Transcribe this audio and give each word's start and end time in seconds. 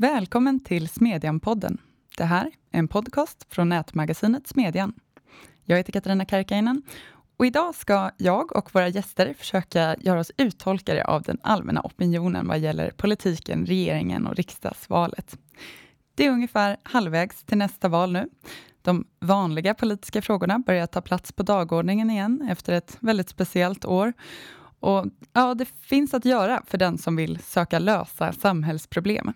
Välkommen 0.00 0.60
till 0.60 0.88
Smedjan-podden. 0.88 1.78
Det 2.16 2.24
här 2.24 2.46
är 2.46 2.78
en 2.78 2.88
podcast 2.88 3.46
från 3.50 3.68
nätmagasinet 3.68 4.46
Smedjan. 4.46 4.92
Jag 5.64 5.76
heter 5.76 5.92
Katarina 5.92 6.24
Karkainen 6.24 6.82
och 7.36 7.46
idag 7.46 7.74
ska 7.74 8.10
jag 8.16 8.56
och 8.56 8.74
våra 8.74 8.88
gäster 8.88 9.34
försöka 9.38 9.96
göra 10.00 10.20
oss 10.20 10.32
uttolkare 10.36 11.04
av 11.04 11.22
den 11.22 11.38
allmänna 11.42 11.80
opinionen 11.80 12.48
vad 12.48 12.58
gäller 12.58 12.90
politiken, 12.90 13.66
regeringen 13.66 14.26
och 14.26 14.36
riksdagsvalet. 14.36 15.38
Det 16.14 16.26
är 16.26 16.30
ungefär 16.30 16.76
halvvägs 16.82 17.44
till 17.44 17.58
nästa 17.58 17.88
val 17.88 18.12
nu. 18.12 18.28
De 18.82 19.06
vanliga 19.20 19.74
politiska 19.74 20.22
frågorna 20.22 20.58
börjar 20.58 20.86
ta 20.86 21.00
plats 21.00 21.32
på 21.32 21.42
dagordningen 21.42 22.10
igen 22.10 22.48
efter 22.50 22.72
ett 22.72 22.96
väldigt 23.00 23.28
speciellt 23.28 23.84
år. 23.84 24.12
Och 24.80 25.06
ja, 25.32 25.54
det 25.54 25.64
finns 25.64 26.14
att 26.14 26.24
göra 26.24 26.62
för 26.66 26.78
den 26.78 26.98
som 26.98 27.16
vill 27.16 27.38
söka 27.38 27.78
lösa 27.78 28.32
samhällsproblem. 28.32 29.32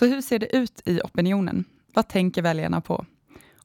Så 0.00 0.06
hur 0.06 0.20
ser 0.20 0.38
det 0.38 0.56
ut 0.56 0.82
i 0.84 1.00
opinionen? 1.00 1.64
Vad 1.92 2.08
tänker 2.08 2.42
väljarna 2.42 2.80
på? 2.80 3.06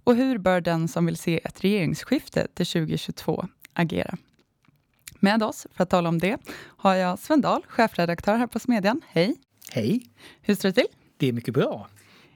Och 0.03 0.15
hur 0.15 0.37
bör 0.37 0.61
den 0.61 0.87
som 0.87 1.05
vill 1.05 1.17
se 1.17 1.39
ett 1.43 1.63
regeringsskifte 1.63 2.47
till 2.53 2.65
2022 2.65 3.47
agera? 3.73 4.17
Med 5.19 5.43
oss 5.43 5.67
för 5.73 5.83
att 5.83 5.89
tala 5.89 6.09
om 6.09 6.19
det 6.19 6.37
har 6.59 6.95
jag 6.95 7.19
Sven 7.19 7.41
Dahl, 7.41 7.61
chefredaktör 7.67 8.37
här 8.37 8.47
på 8.47 8.59
Smedjan. 8.59 9.01
Hej! 9.07 9.35
Hej! 9.71 10.09
Hur 10.41 10.55
står 10.55 10.69
det 10.69 10.73
till? 10.73 10.87
Det 11.17 11.27
är 11.27 11.33
mycket 11.33 11.53
bra. 11.53 11.87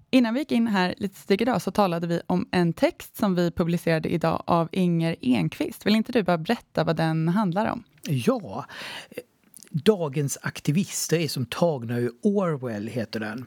Innan 0.10 0.34
vi 0.34 0.40
gick 0.40 0.52
in 0.52 0.68
här 0.68 0.96
lite 0.98 1.28
tidigare 1.28 1.52
idag 1.52 1.62
så 1.62 1.72
talade 1.72 2.08
vi 2.08 2.22
om 2.28 2.48
en 2.52 2.74
text 2.74 3.18
som 3.18 3.36
vi 3.36 3.52
publicerade 3.52 4.10
idag 4.10 4.44
av 4.46 4.70
Inger 4.72 5.16
Enqvist. 5.22 5.86
Vill 5.86 5.96
inte 5.96 6.12
du 6.12 6.24
bara 6.24 6.38
berätta 6.38 6.84
vad 6.84 6.96
den 6.96 7.28
handlar 7.28 7.72
om? 7.72 7.84
Ja, 8.04 8.66
Dagens 9.72 10.38
aktivister 10.42 11.20
är 11.20 11.28
som 11.28 11.46
tagna 11.46 12.00
ur 12.00 12.12
Orwell, 12.22 12.88
heter 12.88 13.20
den. 13.20 13.46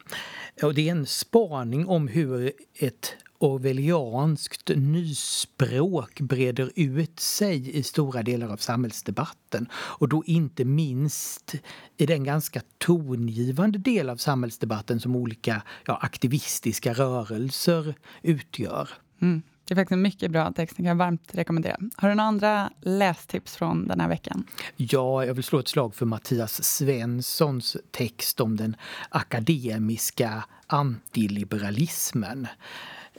Och 0.62 0.74
det 0.74 0.88
är 0.88 0.92
en 0.92 1.06
spaning 1.06 1.86
om 1.86 2.08
hur 2.08 2.52
ett 2.74 3.16
orwellianskt 3.38 4.70
nyspråk 4.76 6.20
breder 6.20 6.70
ut 6.74 7.20
sig 7.20 7.78
i 7.78 7.82
stora 7.82 8.22
delar 8.22 8.48
av 8.48 8.56
samhällsdebatten. 8.56 9.68
Och 9.72 10.08
då 10.08 10.22
inte 10.26 10.64
minst 10.64 11.54
i 11.96 12.06
den 12.06 12.24
ganska 12.24 12.60
tongivande 12.78 13.78
del 13.78 14.10
av 14.10 14.16
samhällsdebatten 14.16 15.00
som 15.00 15.16
olika 15.16 15.62
ja, 15.86 15.98
aktivistiska 16.02 16.92
rörelser 16.92 17.94
utgör. 18.22 18.88
Mm. 19.22 19.42
Det 19.64 19.74
är 19.74 19.76
faktiskt 19.76 19.92
en 19.92 20.02
mycket 20.02 20.30
bra 20.30 20.52
text, 20.52 20.76
den 20.76 20.84
kan 20.84 20.88
jag 20.88 20.96
varmt 20.96 21.34
rekommendera. 21.34 21.76
Har 21.96 22.08
du 22.08 22.14
några 22.14 22.28
andra 22.28 22.70
lästips 22.80 23.56
från 23.56 23.88
den 23.88 24.00
här 24.00 24.08
veckan? 24.08 24.44
Ja, 24.76 25.24
jag 25.24 25.34
vill 25.34 25.44
slå 25.44 25.58
ett 25.58 25.68
slag 25.68 25.94
för 25.94 26.06
Mattias 26.06 26.64
Svenssons 26.64 27.76
text 27.90 28.40
om 28.40 28.56
den 28.56 28.76
akademiska 29.08 30.44
antiliberalismen. 30.66 32.46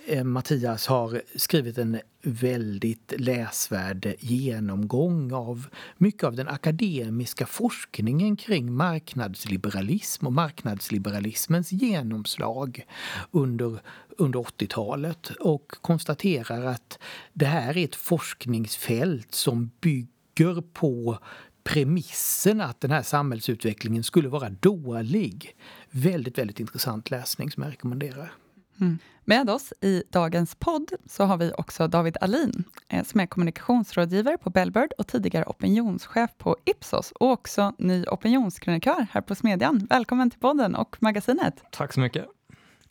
Eh, 0.06 0.24
Mattias 0.24 0.88
har 0.88 1.22
skrivit 1.36 1.78
en 1.78 2.00
väldigt 2.22 3.14
läsvärd 3.18 4.16
genomgång 4.20 5.34
av 5.34 5.68
mycket 5.98 6.24
av 6.24 6.36
den 6.36 6.48
akademiska 6.48 7.46
forskningen 7.46 8.36
kring 8.36 8.74
marknadsliberalism 8.74 10.28
och 10.28 10.34
marknadsliberalismens 10.34 11.72
genomslag 11.72 12.86
under, 13.32 13.80
under 14.18 14.40
80-talet 14.40 15.30
och 15.40 15.72
konstaterar 15.82 16.66
att 16.66 17.00
det 17.34 17.46
här 17.46 17.78
är 17.78 17.84
ett 17.84 17.96
forskningsfält 17.96 19.34
som 19.34 19.72
bygger 19.82 20.62
på 20.62 21.20
premissen 21.64 22.62
att 22.62 22.82
den 22.82 22.92
här 22.92 23.04
samhällsutvecklingen 23.04 24.04
skulle 24.04 24.30
vara 24.30 24.50
dålig. 24.50 25.56
Väldigt, 25.92 26.38
väldigt 26.38 26.60
intressant 26.60 27.12
läsning 27.12 27.52
som 27.52 27.64
jag 27.64 27.72
rekommenderar. 27.72 28.34
Mm. 28.84 29.00
Med 29.26 29.50
oss 29.50 29.74
i 29.82 30.04
dagens 30.10 30.56
podd 30.56 30.92
så 31.06 31.24
har 31.24 31.38
vi 31.38 31.52
också 31.58 31.88
David 31.88 32.18
Alin 32.22 32.64
eh, 32.88 33.04
som 33.04 33.20
är 33.20 33.26
kommunikationsrådgivare 33.26 34.38
på 34.38 34.50
Bellbird 34.50 34.92
och 34.98 35.08
tidigare 35.08 35.46
opinionschef 35.46 36.30
på 36.38 36.58
Ipsos 36.66 37.12
och 37.12 37.32
också 37.32 37.74
ny 37.78 38.06
opinionskrönikör 38.06 39.08
här 39.12 39.22
på 39.22 39.36
Smedjan. 39.36 39.88
Välkommen 39.90 40.30
till 40.30 40.40
podden 40.40 40.76
och 40.76 40.98
magasinet. 41.00 41.64
Tack 41.72 41.94
så 41.94 42.00
mycket. 42.00 42.26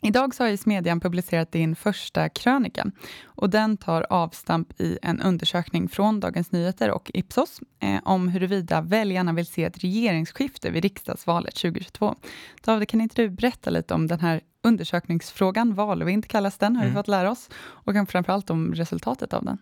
Idag 0.05 0.35
så 0.35 0.43
har 0.43 0.49
ju 0.49 0.57
Smedjan 0.57 0.99
publicerat 0.99 1.51
din 1.51 1.75
första 1.75 2.29
krönika 2.29 2.91
och 3.25 3.49
den 3.49 3.77
tar 3.77 4.05
avstamp 4.09 4.81
i 4.81 4.99
en 5.01 5.21
undersökning 5.21 5.89
från 5.89 6.19
Dagens 6.19 6.51
Nyheter 6.51 6.91
och 6.91 7.11
Ipsos 7.13 7.59
eh, 7.79 7.99
om 8.03 8.27
huruvida 8.27 8.81
väljarna 8.81 9.33
vill 9.33 9.45
se 9.45 9.63
ett 9.63 9.77
regeringsskifte 9.77 10.71
vid 10.71 10.83
riksdagsvalet 10.83 11.55
2022. 11.55 12.15
David, 12.61 12.87
kan 12.87 13.01
inte 13.01 13.21
du 13.21 13.29
berätta 13.29 13.69
lite 13.69 13.93
om 13.93 14.07
den 14.07 14.19
här 14.19 14.41
undersökningsfrågan, 14.63 15.73
valvind 15.73 16.27
kallas 16.27 16.57
den, 16.57 16.75
har 16.75 16.83
vi 16.83 16.89
mm. 16.89 16.99
fått 16.99 17.07
lära 17.07 17.31
oss, 17.31 17.49
och 17.55 17.93
framförallt 18.09 18.49
om 18.49 18.73
resultatet 18.73 19.33
av 19.33 19.45
den? 19.45 19.57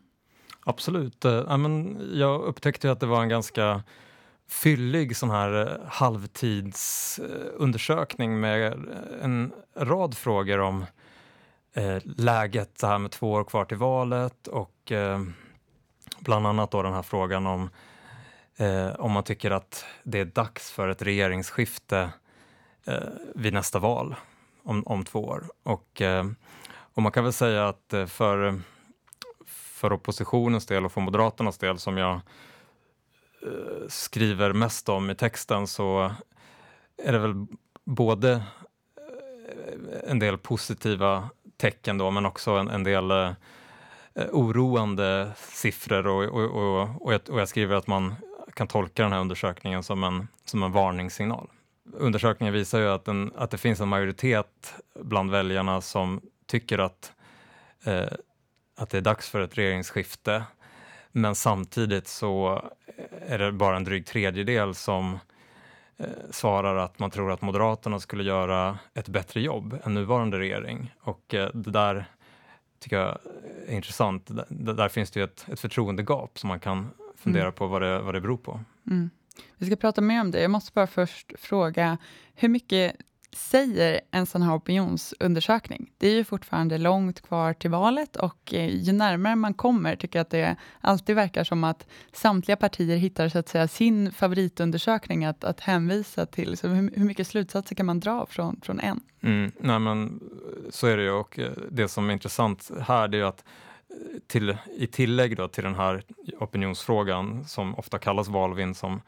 Absolut. 0.66 1.25
Eh, 1.25 1.58
jag 2.13 2.41
upptäckte 2.41 2.91
att 2.91 3.00
det 3.00 3.06
var 3.06 3.22
en 3.22 3.29
ganska 3.29 3.84
fyllig 4.51 5.17
sån 5.17 5.29
här 5.29 5.67
eh, 5.67 5.73
halvtidsundersökning 5.88 8.39
med 8.39 8.73
eh, 8.73 8.79
en 9.22 9.51
rad 9.75 10.17
frågor 10.17 10.59
om 10.59 10.85
eh, 11.73 11.97
läget 12.03 12.79
så 12.79 12.88
här 12.88 12.97
med 12.97 13.11
två 13.11 13.31
år 13.31 13.44
kvar 13.44 13.66
till 13.66 13.78
valet 13.78 14.47
och 14.47 14.91
eh, 14.91 15.22
bland 16.19 16.47
annat 16.47 16.72
då 16.72 16.81
den 16.81 16.94
här 16.94 17.01
frågan 17.01 17.47
om 17.47 17.69
eh, 18.57 18.90
om 18.90 19.11
man 19.11 19.23
tycker 19.23 19.51
att 19.51 19.85
det 20.03 20.19
är 20.19 20.25
dags 20.25 20.72
för 20.72 20.88
ett 20.88 21.01
regeringsskifte 21.01 22.09
eh, 22.85 23.09
vid 23.35 23.53
nästa 23.53 23.79
val 23.79 24.16
om, 24.63 24.84
om 24.85 25.06
två 25.06 25.19
år. 25.19 25.44
Och, 25.63 26.01
eh, 26.01 26.25
och 26.72 27.01
man 27.01 27.11
kan 27.11 27.23
väl 27.23 27.34
säga 27.34 27.67
att 27.67 27.94
eh, 27.94 28.06
för, 28.06 28.61
för 29.47 29.94
oppositionens 29.94 30.66
del 30.66 30.85
och 30.85 30.91
för 30.91 31.01
Moderaternas 31.01 31.57
del 31.57 31.79
som 31.79 31.97
jag 31.97 32.19
Eh, 33.44 33.88
skriver 33.88 34.53
mest 34.53 34.90
om 34.90 35.09
i 35.09 35.16
texten 35.16 35.68
så 35.68 36.12
är 37.03 37.12
det 37.12 37.19
väl 37.19 37.46
både 37.85 38.31
eh, 38.31 40.09
en 40.12 40.19
del 40.19 40.38
positiva 40.38 41.29
tecken 41.57 41.97
då, 41.97 42.12
men 42.12 42.25
också 42.25 42.52
en, 42.52 42.68
en 42.68 42.84
del 42.84 43.12
eh, 43.12 43.34
oroande 44.31 45.31
siffror 45.38 46.07
och, 46.07 46.24
och, 46.24 46.52
och, 46.52 47.02
och, 47.02 47.13
jag, 47.13 47.22
och 47.29 47.40
jag 47.40 47.50
skriver 47.50 47.75
att 47.75 47.88
man 47.88 48.16
kan 48.53 48.68
tolka 48.68 49.03
den 49.03 49.12
här 49.12 49.19
undersökningen 49.19 49.84
som 49.84 50.03
en, 50.03 50.28
som 50.46 50.63
en 50.63 50.72
varningssignal. 50.72 51.47
Undersökningen 51.94 52.53
visar 52.53 52.79
ju 52.79 52.88
att, 52.88 53.08
en, 53.08 53.31
att 53.35 53.52
det 53.52 53.58
finns 53.58 53.79
en 53.79 53.88
majoritet 53.88 54.73
bland 55.00 55.31
väljarna 55.31 55.81
som 55.81 56.22
tycker 56.46 56.78
att, 56.78 57.13
eh, 57.84 58.13
att 58.78 58.90
det 58.90 58.97
är 58.97 59.02
dags 59.02 59.29
för 59.29 59.41
ett 59.41 59.58
regeringsskifte 59.58 60.44
men 61.11 61.35
samtidigt 61.35 62.07
så 62.07 62.63
är 63.27 63.39
det 63.39 63.51
bara 63.51 63.75
en 63.75 63.83
dryg 63.83 64.05
tredjedel 64.05 64.75
som 64.75 65.19
eh, 65.97 66.05
svarar 66.29 66.75
att 66.75 66.99
man 66.99 67.11
tror 67.11 67.31
att 67.31 67.41
Moderaterna 67.41 67.99
skulle 67.99 68.23
göra 68.23 68.79
ett 68.94 69.07
bättre 69.07 69.41
jobb 69.41 69.79
än 69.83 69.94
nuvarande 69.94 70.39
regering. 70.39 70.94
Och 71.01 71.33
eh, 71.33 71.49
det 71.53 71.72
där 71.72 72.05
tycker 72.79 72.97
jag 72.97 73.17
är 73.67 73.75
intressant. 73.75 74.27
D 74.49 74.73
där 74.73 74.89
finns 74.89 75.11
det 75.11 75.19
ju 75.19 75.23
ett, 75.23 75.45
ett 75.51 75.59
förtroendegap 75.59 76.39
som 76.39 76.47
man 76.47 76.59
kan 76.59 76.89
fundera 77.16 77.43
mm. 77.43 77.53
på 77.53 77.67
vad 77.67 77.81
det, 77.81 78.01
vad 78.01 78.16
det 78.16 78.22
beror 78.22 78.38
på. 78.38 78.59
Mm. 78.88 79.09
Vi 79.57 79.66
ska 79.66 79.75
prata 79.75 80.01
mer 80.01 80.22
om 80.22 80.31
det. 80.31 80.41
Jag 80.41 80.51
måste 80.51 80.72
bara 80.73 80.88
först 80.88 81.31
fråga, 81.39 81.97
hur 82.35 82.49
mycket 82.49 82.95
säger 83.35 84.01
en 84.11 84.25
sån 84.25 84.41
här 84.41 84.55
opinionsundersökning? 84.55 85.91
Det 85.97 86.07
är 86.07 86.13
ju 86.13 86.23
fortfarande 86.23 86.77
långt 86.77 87.21
kvar 87.21 87.53
till 87.53 87.69
valet 87.69 88.15
och 88.15 88.53
eh, 88.53 88.75
ju 88.75 88.91
närmare 88.91 89.35
man 89.35 89.53
kommer 89.53 89.95
tycker 89.95 90.19
jag 90.19 90.23
att 90.23 90.29
det 90.29 90.55
alltid 90.81 91.16
verkar 91.16 91.43
som 91.43 91.63
att 91.63 91.87
samtliga 92.13 92.55
partier 92.55 92.97
hittar 92.97 93.29
så 93.29 93.39
att 93.39 93.49
säga 93.49 93.67
sin 93.67 94.11
favoritundersökning 94.11 95.25
att, 95.25 95.43
att 95.43 95.59
hänvisa 95.59 96.25
till. 96.25 96.57
Så 96.57 96.67
hur, 96.67 96.91
hur 96.95 97.05
mycket 97.05 97.28
slutsatser 97.28 97.75
kan 97.75 97.85
man 97.85 97.99
dra 97.99 98.25
från, 98.25 98.61
från 98.61 98.79
en? 98.79 98.99
Mm, 99.22 99.51
nej 99.59 99.79
men 99.79 100.19
så 100.69 100.87
är 100.87 100.97
det 100.97 101.03
ju 101.03 101.11
och 101.11 101.39
eh, 101.39 101.51
det 101.72 101.87
som 101.87 102.09
är 102.09 102.13
intressant 102.13 102.72
här 102.81 103.07
det 103.07 103.17
är 103.17 103.19
ju 103.19 103.27
att 103.27 103.43
eh, 103.89 103.95
till, 104.27 104.57
i 104.77 104.87
tillägg 104.87 105.37
då 105.37 105.47
till 105.47 105.63
den 105.63 105.75
här 105.75 106.03
opinionsfrågan 106.39 107.45
som 107.45 107.75
ofta 107.75 107.99
kallas 107.99 108.27
valvind 108.27 108.77
som, 108.77 109.01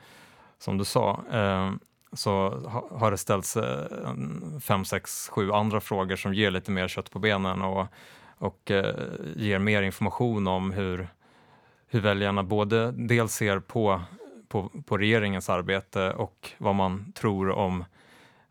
som 0.60 0.78
du 0.78 0.86
sa 0.86 1.24
eh, 1.32 1.72
så 2.14 2.50
har 2.92 3.12
det 3.12 3.18
ställts 3.18 3.58
eh, 3.58 4.14
fem, 4.62 4.86
sex, 4.86 5.30
sju 5.30 5.52
andra 5.52 5.82
frågor 5.82 6.16
som 6.16 6.34
ger 6.34 6.52
lite 6.52 6.72
mer 6.72 6.88
kött 6.88 7.12
på 7.12 7.20
benen 7.20 7.62
och, 7.62 7.88
och 8.38 8.72
eh, 8.72 8.96
ger 9.36 9.60
mer 9.60 9.82
information 9.82 10.48
om 10.48 10.72
hur, 10.72 11.08
hur 11.88 12.02
väljarna 12.02 12.44
både 12.44 12.92
dels 12.92 13.34
ser 13.34 13.60
på, 13.60 14.02
på, 14.48 14.72
på 14.86 14.98
regeringens 14.98 15.50
arbete 15.50 16.12
och 16.12 16.52
vad 16.58 16.76
man 16.76 17.12
tror 17.12 17.50
om 17.50 17.86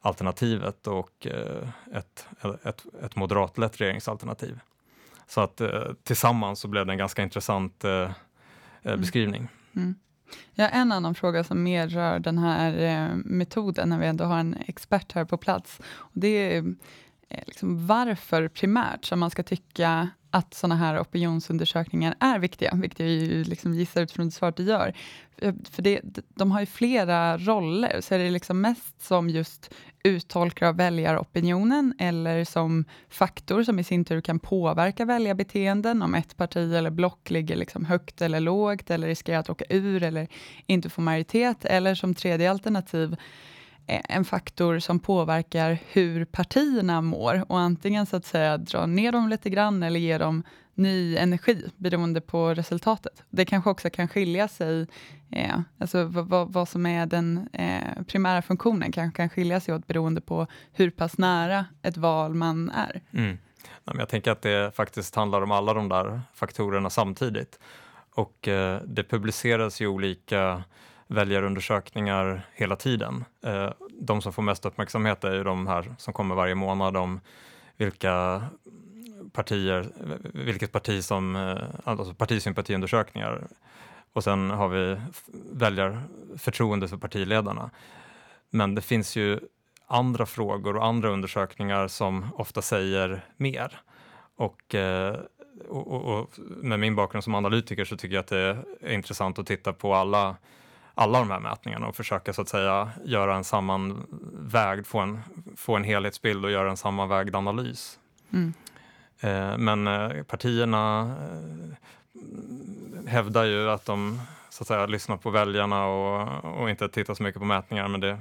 alternativet 0.00 0.87
och 0.87 1.26
eh, 1.26 1.69
ett, 1.94 2.26
ett, 2.62 2.85
ett 3.03 3.17
moderatlett 3.17 3.81
regeringsalternativ. 3.81 4.61
Så 5.26 5.41
att 5.41 5.61
tillsammans 6.03 6.61
så 6.61 6.69
blev 6.69 6.87
det 6.87 6.93
en 6.93 6.99
ganska 6.99 7.23
intressant 7.23 7.85
mm. 7.85 8.12
beskrivning. 8.82 9.49
Mm. 9.76 9.94
Ja, 10.55 10.69
en 10.69 10.93
annan 10.93 11.14
fråga 11.14 11.44
som 11.44 11.62
mer 11.62 11.88
rör 11.88 12.19
den 12.19 12.38
här 12.38 12.82
eh, 12.82 13.17
metoden, 13.25 13.88
när 13.88 13.99
vi 13.99 14.06
ändå 14.06 14.25
har 14.25 14.38
en 14.38 14.56
expert 14.67 15.12
här 15.12 15.25
på 15.25 15.37
plats. 15.37 15.81
Och 15.84 16.20
det 16.20 16.56
är 16.56 16.75
Eh, 17.32 17.43
liksom 17.46 17.87
varför 17.87 18.49
primärt 18.49 19.05
som 19.05 19.20
man 19.20 19.31
ska 19.31 19.43
tycka 19.43 20.08
att 20.31 20.55
sådana 20.55 20.76
här 20.76 21.00
opinionsundersökningar 21.00 22.14
är 22.20 22.38
viktiga, 22.38 22.75
vilket 22.75 23.00
jag 23.00 23.08
ju 23.08 23.44
liksom 23.44 23.75
gissar 23.75 24.02
utifrån 24.02 24.26
det 24.26 24.32
svaret 24.32 24.56
du 24.56 24.62
gör. 24.62 24.94
Eh, 25.38 25.55
för 25.70 25.82
det, 25.82 26.00
de 26.29 26.50
har 26.50 26.61
ju 26.61 26.67
flera 26.67 27.38
roller, 27.38 28.00
så 28.00 28.14
är 28.14 28.19
det 28.19 28.31
liksom 28.31 28.61
mest 28.61 29.02
som 29.02 29.29
just 29.31 29.75
uttolkare 30.05 30.69
av 30.69 30.76
väljaropinionen 30.76 31.94
eller 31.99 32.44
som 32.44 32.84
faktor 33.08 33.62
som 33.62 33.78
i 33.78 33.85
sin 33.85 34.05
tur 34.05 34.20
kan 34.20 34.38
påverka 34.38 35.05
väljarbeteenden 35.05 36.02
om 36.02 36.14
ett 36.14 36.37
parti 36.37 36.75
eller 36.75 36.90
block 36.90 37.31
ligger 37.31 37.56
liksom 37.56 37.85
högt 37.85 38.23
eller 38.23 38.40
lågt 38.40 38.90
eller 38.90 39.06
riskerar 39.06 39.38
att 39.38 39.50
åka 39.50 39.64
ur 39.69 40.02
eller 40.02 40.28
inte 40.67 40.90
få 40.90 41.00
majoritet 41.00 41.64
eller 41.64 41.94
som 41.94 42.14
tredje 42.14 42.50
alternativ 42.50 43.17
en 43.87 44.25
faktor 44.25 44.79
som 44.79 44.99
påverkar 44.99 45.79
hur 45.88 46.25
partierna 46.25 47.00
mår 47.00 47.44
och 47.49 47.61
antingen 47.61 48.06
så 48.06 48.17
att 48.17 48.25
säga 48.25 48.58
dra 48.58 48.87
ner 48.87 49.12
dem 49.12 49.29
lite 49.29 49.50
grann 49.50 49.82
eller 49.82 50.00
ge 50.00 50.19
dem 50.19 50.43
ny 50.75 51.17
energi 51.17 51.70
beroende 51.76 52.20
på 52.20 52.55
resultatet. 52.55 53.23
Det 53.31 53.44
kanske 53.44 53.70
också 53.70 53.90
kan 53.90 54.08
skilja 54.08 54.49
sig, 54.49 54.87
eh, 55.31 55.61
alltså 55.79 56.05
vad, 56.05 56.52
vad, 56.52 56.69
som 56.69 56.87
är 56.87 57.06
den 57.06 57.49
eh, 57.52 58.02
primära 58.06 58.43
funktionen 58.43 58.93
kanske 58.93 59.17
kan 59.17 59.29
skilja 59.29 59.61
sig 59.61 59.75
åt 59.75 59.87
beroende 59.87 60.20
på 60.20 60.46
hur 60.73 60.90
pass 60.90 61.19
nära 61.19 61.67
ett 61.82 61.96
val 61.96 62.35
man 62.35 62.70
är. 62.70 63.00
Mm. 63.12 63.38
Jag 63.85 64.08
tänker 64.08 64.31
att 64.31 64.43
det 64.43 64.76
faktiskt 64.76 65.14
handlar 65.14 65.43
om 65.43 65.50
alla 65.50 65.75
de 65.75 65.88
där 65.88 66.20
faktorerna 66.35 66.90
samtidigt. 66.90 67.58
Och 68.14 68.49
eh, 68.49 68.81
det 68.85 69.05
publiceras 69.05 69.81
ju 69.81 69.87
olika 69.87 70.62
väljarundersökningar 71.12 72.43
hela 72.55 72.76
tiden. 72.76 73.25
Eh, 73.44 73.70
de 74.00 74.23
som 74.23 74.32
får 74.32 74.43
mest 74.43 74.67
uppmärksamhet 74.67 75.25
är 75.25 75.35
ju 75.35 75.44
de 75.44 75.67
här 75.67 75.94
som 75.99 76.12
kommer 76.12 76.35
varje 76.35 76.55
månad 76.55 76.97
om 76.97 77.20
vilka 77.76 78.44
partier, 79.32 79.88
vilket 80.35 80.73
parti 80.73 81.05
som, 81.05 81.37
eh, 81.37 81.59
alltså 81.85 82.14
partisympatiundersökningar. 82.14 83.47
Och 84.12 84.25
sen 84.25 84.50
har 84.50 84.69
vi 84.69 85.00
väljarförtroende 85.53 86.88
för 86.88 86.97
partiledarna. 86.97 87.70
Men 88.50 88.75
det 88.75 88.82
finns 88.82 89.17
ju 89.17 89.41
andra 89.87 90.26
frågor 90.26 90.76
och 90.76 90.87
andra 90.87 91.09
undersökningar 91.09 91.88
som 91.88 92.26
ofta 92.35 92.62
säger 92.62 93.25
mer. 93.37 93.81
Och, 94.37 94.75
eh, 94.75 95.17
och, 95.69 95.93
och, 95.93 96.19
och 96.19 96.31
med 96.38 96.81
min 96.81 96.97
bakgrund 96.97 97.25
som 97.25 97.35
analytiker 97.35 97.85
så 97.85 97.97
tycker 97.97 98.14
jag 98.14 98.20
att 98.20 98.26
det 98.26 98.59
är 98.81 98.93
intressant 98.93 99.38
att 99.38 99.47
titta 99.47 99.73
på 99.73 99.94
alla 99.94 100.37
alla 100.94 101.18
de 101.18 101.30
här 101.30 101.40
mätningarna 101.40 101.86
och 101.86 101.96
försöka 101.96 102.32
så 102.32 102.42
att 102.42 102.48
säga 102.48 102.90
göra 103.04 103.36
en 103.36 103.44
sammanvägd, 103.44 104.86
få 104.86 104.98
en, 104.98 105.20
få 105.56 105.76
en 105.76 105.84
helhetsbild 105.84 106.44
och 106.44 106.50
göra 106.50 106.70
en 106.70 106.76
sammanvägd 106.76 107.34
analys. 107.34 107.98
Mm. 108.32 108.54
Eh, 109.20 109.58
men 109.58 109.86
eh, 109.86 110.22
partierna 110.22 111.14
eh, 111.20 113.08
hävdar 113.08 113.44
ju 113.44 113.70
att 113.70 113.84
de 113.84 114.20
så 114.50 114.62
att 114.62 114.68
säga 114.68 114.86
lyssnar 114.86 115.16
på 115.16 115.30
väljarna 115.30 115.86
och, 115.86 116.44
och 116.60 116.70
inte 116.70 116.88
tittar 116.88 117.14
så 117.14 117.22
mycket 117.22 117.40
på 117.40 117.46
mätningar, 117.46 117.88
men 117.88 118.00
det 118.00 118.18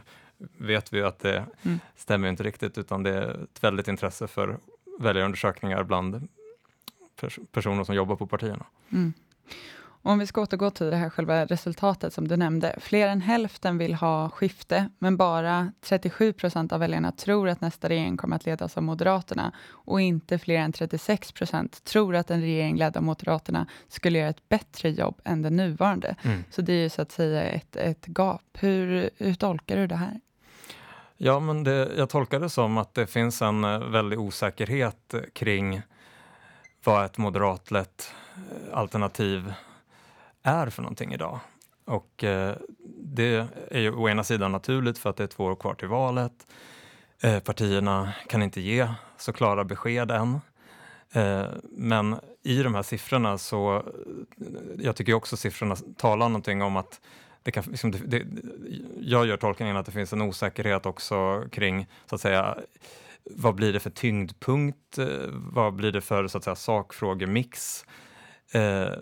vet 0.58 0.94
vi 0.94 0.98
ju 0.98 1.06
att 1.06 1.20
det 1.20 1.46
mm. 1.64 1.80
stämmer 1.96 2.30
inte 2.30 2.44
riktigt, 2.44 2.78
utan 2.78 3.04
det 3.04 3.10
är 3.10 3.44
ett 3.44 3.64
väldigt 3.64 3.88
intresse 3.88 4.28
för 4.28 4.58
väljarundersökningar 5.00 5.84
bland 5.84 6.28
pers 7.22 7.40
personer 7.52 7.84
som 7.84 7.96
jobbar 7.96 8.16
på 8.16 8.28
partierna. 8.28 8.66
Mm. 8.92 9.14
Om 10.04 10.20
vi 10.20 10.28
ska 10.28 10.42
återgå 10.42 10.70
till 10.70 10.86
det 10.86 10.96
här 10.96 11.10
själva 11.10 11.46
resultatet 11.46 12.14
som 12.14 12.28
du 12.28 12.38
nämnde. 12.38 12.76
Fler 12.80 13.08
än 13.08 13.22
hälften 13.22 13.78
vill 13.78 13.94
ha 13.94 14.30
skifte, 14.30 14.90
men 15.00 15.18
bara 15.18 15.72
37 15.82 16.34
procent 16.34 16.74
av 16.74 16.80
väljarna 16.80 17.12
tror 17.12 17.50
att 17.50 17.62
nästa 17.62 17.90
regering 17.90 18.18
kommer 18.18 18.36
att 18.36 18.46
ledas 18.46 18.78
av 18.78 18.84
Moderaterna 18.84 19.52
och 19.70 20.02
inte 20.02 20.40
fler 20.40 20.58
än 20.58 20.72
36 20.72 21.32
procent 21.32 21.84
tror 21.84 22.16
att 22.16 22.32
en 22.32 22.42
regering 22.42 22.78
ledd 22.78 22.98
av 22.98 23.04
Moderaterna 23.04 23.68
skulle 23.88 24.20
göra 24.20 24.30
ett 24.30 24.50
bättre 24.50 24.90
jobb 24.90 25.22
än 25.24 25.42
den 25.42 25.56
nuvarande. 25.56 26.16
Mm. 26.22 26.44
Så 26.50 26.62
det 26.62 26.74
är 26.74 26.84
ju 26.84 26.90
så 26.90 27.02
att 27.02 27.12
säga 27.12 27.44
ett, 27.44 27.76
ett 27.76 28.06
gap. 28.08 28.42
Hur, 28.54 29.10
hur 29.18 29.34
tolkar 29.34 29.78
du 29.78 29.88
det 29.88 29.96
här? 29.96 30.20
Ja, 31.18 31.40
men 31.40 31.64
det, 31.64 31.92
jag 31.98 32.10
tolkar 32.10 32.40
det 32.40 32.50
som 32.50 32.78
att 32.78 32.94
det 32.94 33.08
finns 33.08 33.42
en 33.42 33.64
eh, 33.64 33.80
väldig 33.80 34.20
osäkerhet 34.20 35.16
kring 35.34 35.82
vad 36.84 37.06
ett 37.06 37.18
moderatlett 37.18 38.14
eh, 38.36 38.78
alternativ 38.78 39.54
är 40.44 40.70
för 40.70 40.82
någonting 40.82 41.14
idag. 41.14 41.40
Och 41.86 42.24
eh, 42.24 42.56
det 43.04 43.48
är 43.72 43.80
ju 43.80 43.92
å 43.92 44.10
ena 44.10 44.24
sidan 44.24 44.52
naturligt 44.52 44.98
för 44.98 45.10
att 45.10 45.18
det 45.18 45.24
är 45.24 45.28
två 45.28 45.44
år 45.46 45.56
kvar 45.56 45.74
till 45.74 45.88
valet. 45.88 46.48
Eh, 47.22 47.40
partierna 47.40 48.14
kan 48.28 48.44
inte 48.44 48.62
ge 48.62 48.88
så 49.18 49.34
klara 49.34 49.64
besked 49.64 50.12
än. 50.12 50.40
Eh, 51.12 51.46
men 51.64 52.16
i 52.44 52.64
de 52.64 52.76
här 52.76 52.84
siffrorna 52.84 53.38
så, 53.38 53.84
jag 54.78 54.96
tycker 54.96 55.14
också 55.14 55.38
siffrorna 55.38 55.76
talar 55.98 56.30
någonting 56.30 56.62
om 56.62 56.78
att 56.78 57.02
det 57.44 57.52
kan, 57.52 57.64
liksom, 57.64 57.92
det, 57.92 57.98
det, 57.98 58.26
jag 59.00 59.26
gör 59.26 59.38
tolkningen 59.38 59.78
att 59.78 59.86
det 59.86 59.92
finns 59.92 60.14
en 60.14 60.22
osäkerhet 60.22 60.86
också 60.86 61.46
kring, 61.52 61.88
så 62.06 62.16
att 62.16 62.22
säga, 62.22 62.58
vad 63.24 63.56
blir 63.56 63.74
det 63.74 63.80
för 63.80 63.90
tyngdpunkt? 63.90 64.98
Eh, 64.98 65.08
vad 65.32 65.74
blir 65.74 65.92
det 65.92 66.02
för 66.02 66.28
så 66.28 66.38
att 66.38 66.44
säga, 66.44 66.56
sakfrågemix? 66.56 67.86
Eh, 68.52 68.94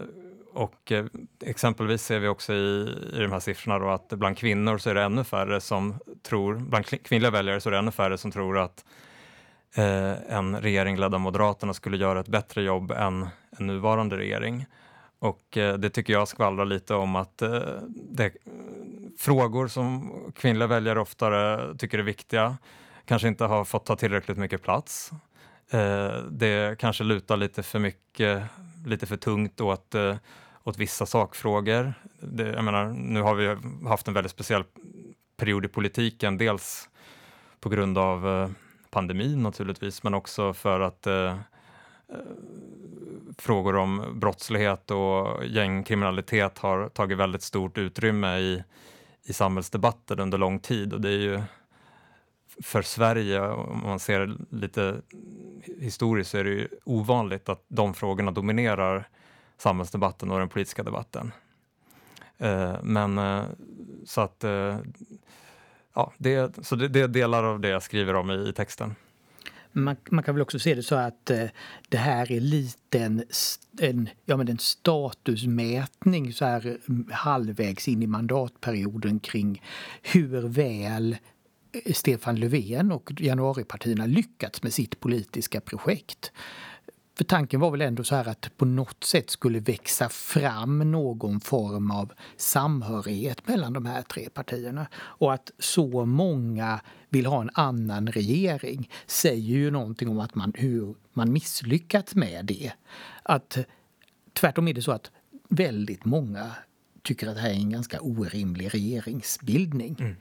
och 0.53 0.91
eh, 0.91 1.05
exempelvis 1.45 2.03
ser 2.03 2.19
vi 2.19 2.27
också 2.27 2.53
i, 2.53 2.95
i 3.13 3.19
de 3.19 3.31
här 3.31 3.39
siffrorna 3.39 3.79
då 3.79 3.89
att 3.89 4.09
bland 4.09 4.37
kvinnor 4.37 4.77
så 4.77 4.89
är 4.89 4.95
det 4.95 5.03
ännu 5.03 5.23
färre 5.23 5.61
som 5.61 5.99
tror, 6.23 6.55
bland 6.55 6.85
kvinnliga 6.85 7.31
väljare 7.31 7.61
så 7.61 7.69
är 7.69 7.71
det 7.71 7.77
ännu 7.77 7.91
färre 7.91 8.17
som 8.17 8.31
tror 8.31 8.57
att 8.57 8.85
eh, 9.75 10.35
en 10.35 10.61
regering 10.61 10.97
ledd 10.97 11.13
av 11.13 11.19
Moderaterna 11.19 11.73
skulle 11.73 11.97
göra 11.97 12.19
ett 12.19 12.27
bättre 12.27 12.63
jobb 12.63 12.91
än 12.91 13.27
en 13.57 13.67
nuvarande 13.67 14.17
regering. 14.17 14.65
Och 15.19 15.57
eh, 15.57 15.77
det 15.77 15.89
tycker 15.89 16.13
jag 16.13 16.27
skvallrar 16.27 16.65
lite 16.65 16.93
om 16.93 17.15
att 17.15 17.41
eh, 17.41 17.59
det, 18.11 18.33
frågor 19.19 19.67
som 19.67 20.13
kvinnliga 20.35 20.67
väljare 20.67 20.99
oftare 20.99 21.75
tycker 21.77 21.99
är 21.99 22.03
viktiga 22.03 22.57
kanske 23.05 23.27
inte 23.27 23.45
har 23.45 23.65
fått 23.65 23.85
ta 23.85 23.95
tillräckligt 23.95 24.37
mycket 24.37 24.63
plats. 24.63 25.11
Eh, 25.71 26.23
det 26.31 26.79
kanske 26.79 27.03
lutar 27.03 27.37
lite 27.37 27.63
för 27.63 27.79
mycket 27.79 28.43
lite 28.85 29.05
för 29.05 29.17
tungt 29.17 29.61
åt, 29.61 29.95
eh, 29.95 30.15
åt 30.63 30.77
vissa 30.77 31.05
sakfrågor. 31.05 31.93
Det, 32.19 32.47
jag 32.47 32.63
menar, 32.63 32.85
nu 32.85 33.21
har 33.21 33.35
vi 33.35 33.57
haft 33.87 34.07
en 34.07 34.13
väldigt 34.13 34.31
speciell 34.31 34.63
period 35.37 35.65
i 35.65 35.67
politiken, 35.67 36.37
dels 36.37 36.89
på 37.59 37.69
grund 37.69 37.97
av 37.97 38.27
eh, 38.27 38.49
pandemin 38.89 39.43
naturligtvis, 39.43 40.03
men 40.03 40.13
också 40.13 40.53
för 40.53 40.79
att 40.79 41.07
eh, 41.07 41.31
eh, 42.09 42.17
frågor 43.37 43.75
om 43.75 44.19
brottslighet 44.19 44.91
och 44.91 45.45
gängkriminalitet 45.45 46.57
har 46.57 46.89
tagit 46.89 47.17
väldigt 47.17 47.41
stort 47.41 47.77
utrymme 47.77 48.37
i, 48.37 48.63
i 49.23 49.33
samhällsdebatten 49.33 50.19
under 50.19 50.37
lång 50.37 50.59
tid 50.59 50.93
och 50.93 51.01
det 51.01 51.09
är 51.09 51.19
ju 51.19 51.41
för 52.63 52.81
Sverige, 52.81 53.41
om 53.41 53.81
man 53.83 53.99
ser 53.99 54.37
lite 54.49 55.01
historiskt, 55.79 56.31
så 56.31 56.37
är 56.37 56.43
det 56.43 56.49
ju 56.49 56.67
ovanligt 56.83 57.49
att 57.49 57.65
de 57.67 57.93
frågorna 57.93 58.31
dominerar 58.31 59.07
samhällsdebatten 59.57 60.31
och 60.31 60.39
den 60.39 60.49
politiska 60.49 60.83
debatten. 60.83 61.31
Eh, 62.37 62.75
men 62.83 63.17
eh, 63.17 63.43
så 64.05 64.21
att, 64.21 64.43
eh, 64.43 64.77
ja, 65.93 66.13
det, 66.17 66.65
så 66.65 66.75
det, 66.75 66.87
det 66.87 67.01
är 67.01 67.07
delar 67.07 67.43
av 67.43 67.59
det 67.59 67.69
jag 67.69 67.83
skriver 67.83 68.13
om 68.13 68.31
i, 68.31 68.49
i 68.49 68.53
texten. 68.53 68.95
Man, 69.71 69.95
man, 70.09 70.23
kan 70.23 70.35
väl 70.35 70.41
också 70.41 70.59
se 70.59 70.75
det 70.75 70.83
så 70.83 70.95
att 70.95 71.29
eh, 71.29 71.45
det 71.89 71.97
här 71.97 72.31
är 72.31 72.39
lite 72.39 72.99
en, 72.99 73.23
en, 73.81 74.09
ja, 74.25 74.37
men 74.37 74.47
en 74.47 74.57
statusmätning 74.57 76.33
så 76.33 76.45
här 76.45 76.77
mm, 76.89 77.09
halvvägs 77.11 77.87
in 77.87 78.03
i 78.03 78.07
mandatperioden 78.07 79.19
kring 79.19 79.63
hur 80.01 80.47
väl 80.47 81.17
Stefan 81.93 82.35
Löfven 82.35 82.91
och 82.91 83.11
januaripartierna 83.21 84.05
lyckats 84.05 84.63
med 84.63 84.73
sitt 84.73 84.99
politiska 84.99 85.61
projekt. 85.61 86.31
För 87.17 87.23
tanken 87.23 87.59
var 87.59 87.71
väl 87.71 87.81
ändå 87.81 88.03
så 88.03 88.15
här 88.15 88.27
att 88.27 88.57
på 88.57 88.65
något 88.65 89.03
sätt 89.03 89.29
skulle 89.29 89.59
växa 89.59 90.09
fram 90.09 90.91
någon 90.91 91.39
form 91.39 91.91
av 91.91 92.13
samhörighet 92.37 93.47
mellan 93.47 93.73
de 93.73 93.85
här 93.85 94.01
tre 94.01 94.29
partierna. 94.29 94.87
Och 94.95 95.33
att 95.33 95.51
så 95.59 96.05
många 96.05 96.81
vill 97.09 97.25
ha 97.25 97.41
en 97.41 97.49
annan 97.53 98.07
regering 98.07 98.89
säger 99.07 99.57
ju 99.57 99.71
någonting 99.71 100.09
om 100.09 100.19
att 100.19 100.35
man, 100.35 100.53
hur 100.55 100.95
man 101.13 101.33
misslyckats 101.33 102.15
med 102.15 102.45
det. 102.45 102.71
Att 103.23 103.57
tvärtom 104.33 104.67
är 104.67 104.73
det 104.73 104.81
så 104.81 104.91
att 104.91 105.11
väldigt 105.49 106.05
många 106.05 106.51
tycker 107.03 107.27
att 107.27 107.35
det 107.35 107.41
här 107.41 107.49
är 107.49 107.53
en 107.53 107.69
ganska 107.69 108.01
orimlig 108.01 108.73
regeringsbildning. 108.73 109.95
Mm. 109.99 110.15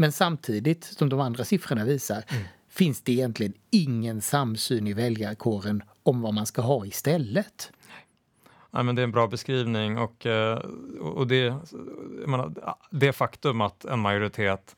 Men 0.00 0.12
samtidigt, 0.12 0.84
som 0.84 1.08
de 1.08 1.20
andra 1.20 1.44
siffrorna 1.44 1.84
visar, 1.84 2.24
mm. 2.28 2.44
finns 2.68 3.02
det 3.02 3.12
egentligen 3.12 3.52
ingen 3.70 4.20
samsyn 4.20 4.86
i 4.86 4.92
väljarkåren 4.92 5.82
om 6.02 6.20
vad 6.20 6.34
man 6.34 6.46
ska 6.46 6.62
ha 6.62 6.86
istället. 6.86 7.72
nej, 8.70 8.84
men 8.84 8.94
det 8.94 9.02
är 9.02 9.04
en 9.04 9.12
bra 9.12 9.26
beskrivning 9.26 9.98
och, 9.98 10.26
eh, 10.26 10.58
och 11.00 11.26
det, 11.26 11.54
menar, 12.26 12.52
det 12.90 13.12
faktum 13.12 13.60
att 13.60 13.84
en 13.84 14.00
majoritet 14.00 14.76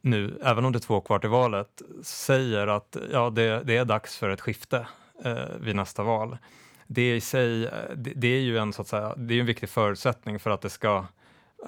nu, 0.00 0.38
även 0.42 0.64
om 0.64 0.72
det 0.72 0.78
är 0.78 0.80
två 0.80 1.00
kvar 1.00 1.18
till 1.18 1.30
valet, 1.30 1.82
säger 2.02 2.66
att 2.66 2.96
ja, 3.12 3.30
det, 3.30 3.62
det 3.64 3.76
är 3.76 3.84
dags 3.84 4.16
för 4.16 4.30
ett 4.30 4.40
skifte 4.40 4.86
eh, 5.24 5.44
vid 5.60 5.76
nästa 5.76 6.02
val. 6.02 6.38
Det 6.86 7.16
i 7.16 7.20
sig, 7.20 7.64
eh, 7.64 7.72
det, 7.96 8.12
det, 8.16 8.28
är 8.28 8.40
ju 8.40 8.58
en, 8.58 8.72
så 8.72 8.82
att 8.82 8.88
säga, 8.88 9.14
det 9.16 9.34
är 9.34 9.40
en 9.40 9.46
viktig 9.46 9.68
förutsättning 9.68 10.38
för 10.38 10.50
att 10.50 10.60
det 10.60 10.70
ska 10.70 11.06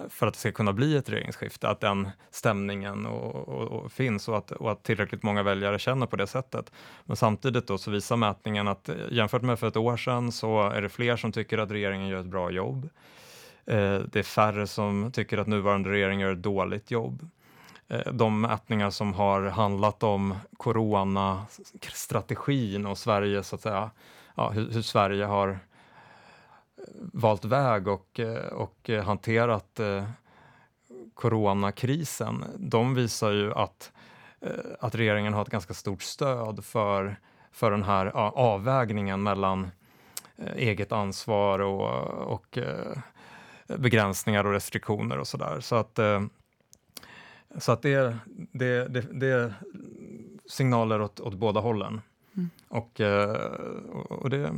för 0.09 0.27
att 0.27 0.35
det 0.35 0.41
ska 0.41 0.53
kunna 0.53 0.73
bli 0.73 0.97
ett 0.97 1.09
regeringsskifte, 1.09 1.69
att 1.69 1.81
den 1.81 2.11
stämningen 2.31 3.07
och, 3.07 3.49
och, 3.49 3.63
och 3.63 3.93
finns 3.93 4.29
och 4.29 4.39
att, 4.39 4.51
och 4.51 4.73
att, 4.73 4.83
tillräckligt 4.83 5.23
många 5.23 5.43
väljare 5.43 5.79
känner 5.79 6.07
på 6.07 6.17
det 6.17 6.27
sättet. 6.27 6.73
Men 7.05 7.17
samtidigt 7.17 7.67
då 7.67 7.79
så 7.79 7.91
visar 7.91 8.17
mätningen 8.17 8.69
att 8.69 8.89
eh, 8.89 8.97
jämfört 9.11 9.43
med 9.43 9.59
för 9.59 9.69
ett 9.69 9.77
år 9.77 9.97
sedan 9.97 10.33
så 10.33 10.69
är 10.69 10.83
det 10.83 10.89
fler 10.89 11.17
som 11.17 11.33
tycker 11.33 11.59
att 11.59 11.71
regeringen 11.71 12.09
gör 12.09 12.21
ett 12.21 12.27
bra 12.27 12.51
jobb. 12.51 12.89
Eh, 13.67 13.99
det 13.99 14.17
är 14.17 14.23
färre 14.23 14.67
som 14.67 15.13
tycker 15.13 15.39
att 15.39 15.47
nuvarande 15.47 15.91
regering 15.91 16.21
gör 16.21 16.33
ett 16.33 16.43
dåligt 16.43 16.91
jobb. 16.91 17.29
Eh, 17.89 18.13
de 18.13 18.41
mätningar 18.41 18.91
som 18.91 19.15
har 19.15 19.43
handlat 19.43 20.03
om 20.03 20.35
coronastrategin 20.57 22.87
och 22.87 22.99
Sverige, 22.99 23.43
så 23.43 23.57
att 23.57 23.63
säga, 23.63 23.91
ja, 24.35 24.51
hur, 24.51 24.71
hur 24.71 24.83
Sverige 24.83 25.25
har 25.25 25.59
valt 27.13 27.45
väg 27.45 27.89
och, 27.89 28.21
eh, 28.21 28.47
och 28.47 28.91
hanterat 29.05 29.81
eh, 29.81 30.05
coronakrisen, 31.15 32.45
de 32.57 32.95
visar 32.95 33.31
ju 33.33 33.53
att, 33.53 33.93
eh, 34.41 34.51
att 34.81 34.95
regeringen 34.95 35.33
har 35.33 35.43
ett 35.43 35.51
ganska 35.51 35.75
stort 35.75 36.03
stöd 36.03 36.65
för, 36.65 37.17
för 37.53 37.71
den 37.71 37.83
här 37.83 38.07
avvägningen 38.35 39.23
mellan 39.23 39.71
eget 40.57 40.93
ansvar 40.93 41.59
och, 41.59 42.05
och 42.33 42.59
begränsningar 43.67 44.45
och 44.45 44.53
restriktioner 44.53 45.19
och 45.19 45.27
sådär. 45.27 45.61
Så 45.61 45.77
att, 45.77 45.99
så 47.59 47.73
att 47.73 47.83
det, 47.83 48.19
det, 48.53 48.89
det, 48.89 49.01
det 49.01 49.27
är 49.27 49.55
signaler 50.47 51.01
åt, 51.01 51.21
åt 51.21 51.35
båda 51.35 51.61
hållen. 51.61 52.01
Mm. 52.37 52.51
Och, 52.69 53.01
och 54.09 54.31
det, 54.31 54.55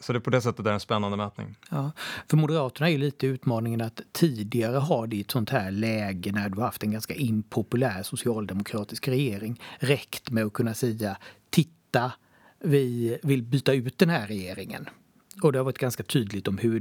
så 0.00 0.12
det 0.12 0.18
är 0.18 0.20
på 0.20 0.30
det 0.30 0.40
sättet 0.40 0.64
det 0.64 0.70
är 0.70 0.74
en 0.74 0.80
spännande 0.80 1.16
mätning. 1.16 1.56
Ja, 1.70 1.90
för 2.28 2.36
Moderaterna 2.36 2.88
är 2.88 2.92
ju 2.92 2.98
lite 2.98 3.26
utmaningen 3.26 3.80
att 3.80 4.00
tidigare 4.12 4.76
har 4.76 5.06
det 5.06 5.16
i 5.16 5.20
ett 5.20 5.30
sånt 5.30 5.50
här 5.50 5.70
läge 5.70 6.32
när 6.32 6.48
du 6.48 6.56
har 6.56 6.64
haft 6.64 6.82
en 6.82 6.90
ganska 6.90 7.14
impopulär 7.14 8.02
socialdemokratisk 8.02 9.08
regering 9.08 9.60
räckt 9.78 10.30
med 10.30 10.44
att 10.44 10.52
kunna 10.52 10.74
säga 10.74 11.16
titta, 11.50 12.12
vi 12.60 13.18
vill 13.22 13.42
byta 13.42 13.72
ut 13.72 13.98
den 13.98 14.10
här 14.10 14.26
regeringen. 14.26 14.88
Och 15.42 15.52
det 15.52 15.58
har 15.58 15.64
varit 15.64 15.78
ganska 15.78 16.02
tydligt 16.02 16.48
om 16.48 16.58
hur 16.58 16.80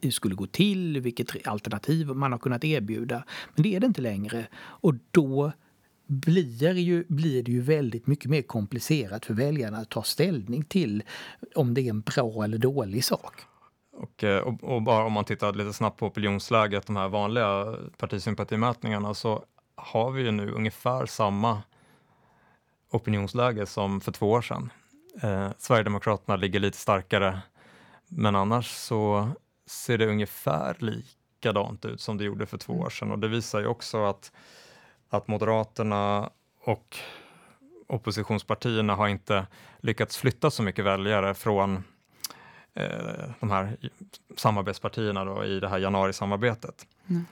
det 0.00 0.12
skulle 0.12 0.34
gå 0.34 0.46
till, 0.46 1.00
vilket 1.00 1.46
alternativ 1.46 2.08
man 2.08 2.32
har 2.32 2.38
kunnat 2.38 2.64
erbjuda. 2.64 3.24
Men 3.54 3.62
det 3.62 3.76
är 3.76 3.80
det 3.80 3.86
inte 3.86 4.02
längre. 4.02 4.46
Och 4.56 4.94
då 5.10 5.52
blir, 6.06 6.72
ju, 6.72 7.04
blir 7.08 7.42
det 7.42 7.52
ju 7.52 7.60
väldigt 7.60 8.06
mycket 8.06 8.30
mer 8.30 8.42
komplicerat 8.42 9.26
för 9.26 9.34
väljarna 9.34 9.78
att 9.78 9.90
ta 9.90 10.02
ställning 10.02 10.64
till 10.64 11.02
om 11.54 11.74
det 11.74 11.80
är 11.80 11.90
en 11.90 12.00
bra 12.00 12.44
eller 12.44 12.58
dålig 12.58 13.04
sak. 13.04 13.34
Och, 13.92 14.24
eh, 14.24 14.40
och, 14.40 14.64
och, 14.64 14.82
bara 14.82 15.04
om 15.04 15.12
man 15.12 15.24
tittar 15.24 15.52
lite 15.52 15.72
snabbt 15.72 15.98
på 15.98 16.06
opinionsläget, 16.06 16.86
de 16.86 16.96
här 16.96 17.08
vanliga 17.08 17.76
partisympatimätningarna, 17.96 19.14
så 19.14 19.44
har 19.74 20.10
vi 20.10 20.22
ju 20.22 20.30
nu 20.30 20.50
ungefär 20.50 21.06
samma 21.06 21.62
opinionsläge 22.90 23.66
som 23.66 24.00
för 24.00 24.12
två 24.12 24.30
år 24.30 24.42
sedan. 24.42 24.70
Eh, 25.22 25.50
Sverigedemokraterna 25.58 26.36
ligger 26.36 26.60
lite 26.60 26.78
starkare, 26.78 27.40
men 28.08 28.36
annars 28.36 28.70
så 28.70 29.28
ser 29.66 29.98
det 29.98 30.06
ungefär 30.06 30.76
likadant 30.78 31.84
ut 31.84 32.00
som 32.00 32.18
det 32.18 32.24
gjorde 32.24 32.46
för 32.46 32.58
två 32.58 32.72
år 32.72 32.90
sedan 32.90 33.10
och 33.10 33.18
det 33.18 33.28
visar 33.28 33.60
ju 33.60 33.66
också 33.66 34.04
att 34.04 34.32
att 35.10 35.28
Moderaterna 35.28 36.30
och 36.60 36.96
oppositionspartierna 37.86 38.94
har 38.94 39.08
inte 39.08 39.46
lyckats 39.80 40.16
flytta 40.16 40.50
så 40.50 40.62
mycket 40.62 40.84
väljare 40.84 41.34
från 41.34 41.84
eh, 42.74 43.30
de 43.40 43.50
här 43.50 43.76
samarbetspartierna 44.36 45.24
då, 45.24 45.44
i 45.44 45.60
det 45.60 45.68
här 45.68 45.78
januarisamarbetet. 45.78 46.86
Mm. 47.06 47.24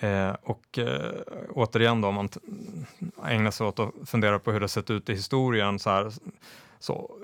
Eh, 0.00 0.36
och 0.42 0.78
eh, 0.78 1.12
återigen 1.50 2.00
då, 2.00 2.08
om 2.08 2.14
man 2.14 2.28
ägnar 3.26 3.50
sig 3.50 3.66
åt 3.66 3.78
att 3.78 3.92
fundera 4.06 4.38
på 4.38 4.52
hur 4.52 4.60
det 4.60 4.68
sett 4.68 4.90
ut 4.90 5.08
i 5.08 5.12
historien 5.14 5.78
så 5.78 5.90
här, 5.90 6.12
så, 6.78 7.16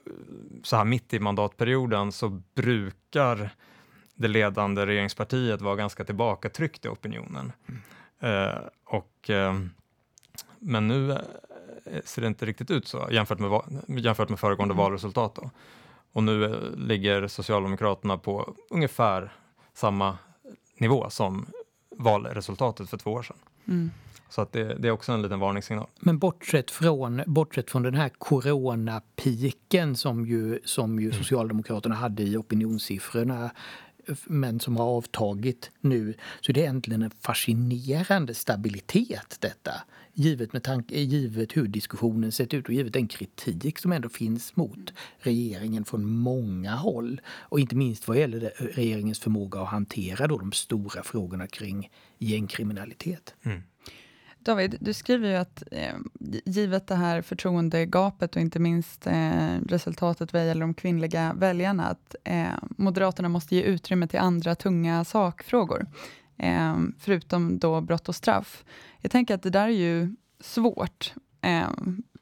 så 0.63 0.77
här 0.77 0.85
mitt 0.85 1.15
i 1.15 1.21
mandatperioden 1.21 2.13
så 2.13 2.29
brukar 2.55 3.51
det 4.15 4.29
ledande 4.29 4.87
regeringspartiet 4.87 5.61
vara 5.61 5.77
ganska 5.77 6.05
tillbakatryckt 6.05 6.85
i 6.85 6.89
opinionen. 6.89 7.53
Mm. 7.67 7.81
Eh, 8.21 8.59
och, 8.87 9.31
eh, 9.31 9.61
men 10.59 10.89
nu 10.89 11.13
eh, 11.13 11.19
ser 12.05 12.23
det 12.23 12.29
inte 12.29 12.47
riktigt 12.47 12.71
ut 12.71 12.89
så 12.89 13.09
jämfört 13.11 13.39
med, 13.39 13.61
jämfört 13.87 14.29
med 14.29 14.39
föregående 14.39 14.73
mm. 14.73 14.85
valresultat. 14.85 15.35
Då. 15.35 15.51
Och 16.13 16.23
nu 16.23 16.61
ligger 16.77 17.29
Socialdemokraterna 17.29 18.19
på 18.19 18.55
ungefär 18.71 19.33
samma 19.75 20.19
nivå 20.79 21.11
som 21.11 21.47
valresultatet 21.91 22.91
för 22.91 22.97
två 22.97 23.13
år 23.13 23.23
sedan. 23.23 23.37
Mm. 23.69 23.91
Så 24.29 24.43
att 24.43 24.53
det, 24.53 24.75
det, 24.75 24.89
är 24.89 24.93
också 24.93 25.13
en 25.13 25.23
liten 25.23 25.41
varningssignal. 25.41 25.87
Men 26.01 26.19
bortsett 26.19 26.71
från, 26.71 27.23
bortsett 27.27 27.71
från 27.71 27.83
den 27.83 27.95
här 27.95 28.09
coronapiken 28.09 29.97
som 29.97 30.27
ju, 30.27 30.61
som 30.65 31.01
ju 31.01 31.07
mm. 31.07 31.19
Socialdemokraterna 31.19 31.95
hade 31.95 32.23
i 32.23 32.37
opinionssiffrorna 32.37 33.51
men 34.25 34.61
som 34.61 34.77
har 34.77 34.85
avtagit 34.85 35.71
nu. 35.81 36.15
Så 36.41 36.53
det 36.53 36.61
är 36.61 36.65
egentligen 36.65 37.03
en 37.03 37.11
fascinerande 37.11 38.35
stabilitet 38.35 39.37
detta. 39.41 39.73
Givet, 40.13 40.53
med 40.53 40.63
tanke, 40.63 41.01
givet 41.01 41.57
hur 41.57 41.67
diskussionen 41.67 42.33
sett 42.33 42.55
ut 42.55 42.69
och 42.69 42.75
givet 42.75 42.93
den 42.93 43.09
kritik 43.09 43.79
som 43.79 43.93
ändå 43.93 44.09
finns 44.09 44.57
mot 44.57 44.93
regeringen 45.19 45.85
från 45.85 46.07
många 46.07 46.75
håll. 46.75 47.21
Och 47.27 47.61
inte 47.61 47.77
minst 47.77 48.09
vad 48.09 48.19
gäller 48.19 48.41
det, 48.41 48.61
eh, 48.61 48.65
regeringens 48.65 49.21
förmåga 49.21 49.61
att 49.61 49.69
hantera 49.69 50.27
då 50.27 50.39
de 50.39 50.53
stora 50.53 51.03
frågorna 51.03 51.47
kring 51.47 51.91
gängkriminalitet. 52.19 53.35
Mm. 53.43 53.63
David, 54.47 54.77
du 54.81 54.93
skriver 54.93 55.29
ju 55.29 55.35
att 55.35 55.63
eh, 55.71 55.95
givet 56.45 56.87
det 56.87 56.95
här 56.95 57.23
förtroendegapet 57.23 58.37
och 58.37 58.43
inte 58.43 58.59
minst 58.59 59.07
eh, 59.07 59.57
resultatet 59.69 60.33
vad 60.33 60.47
gäller 60.47 60.61
de 60.61 60.75
kvinnliga 60.75 61.33
väljarna, 61.37 61.87
att 61.87 62.17
eh, 62.25 62.47
Moderaterna 62.63 63.29
måste 63.29 63.57
ge 63.57 63.63
utrymme 63.63 64.07
till 64.07 64.19
andra 64.19 64.55
tunga 64.55 65.05
sakfrågor, 65.05 65.87
eh, 66.37 66.77
förutom 66.99 67.59
då 67.59 67.81
brott 67.81 68.09
och 68.09 68.15
straff. 68.15 68.65
Jag 69.01 69.11
tänker 69.11 69.35
att 69.35 69.43
det 69.43 69.51
där 69.51 69.67
är 69.67 69.69
ju 69.69 70.17
svårt. 70.41 71.15
Eh, 71.41 71.71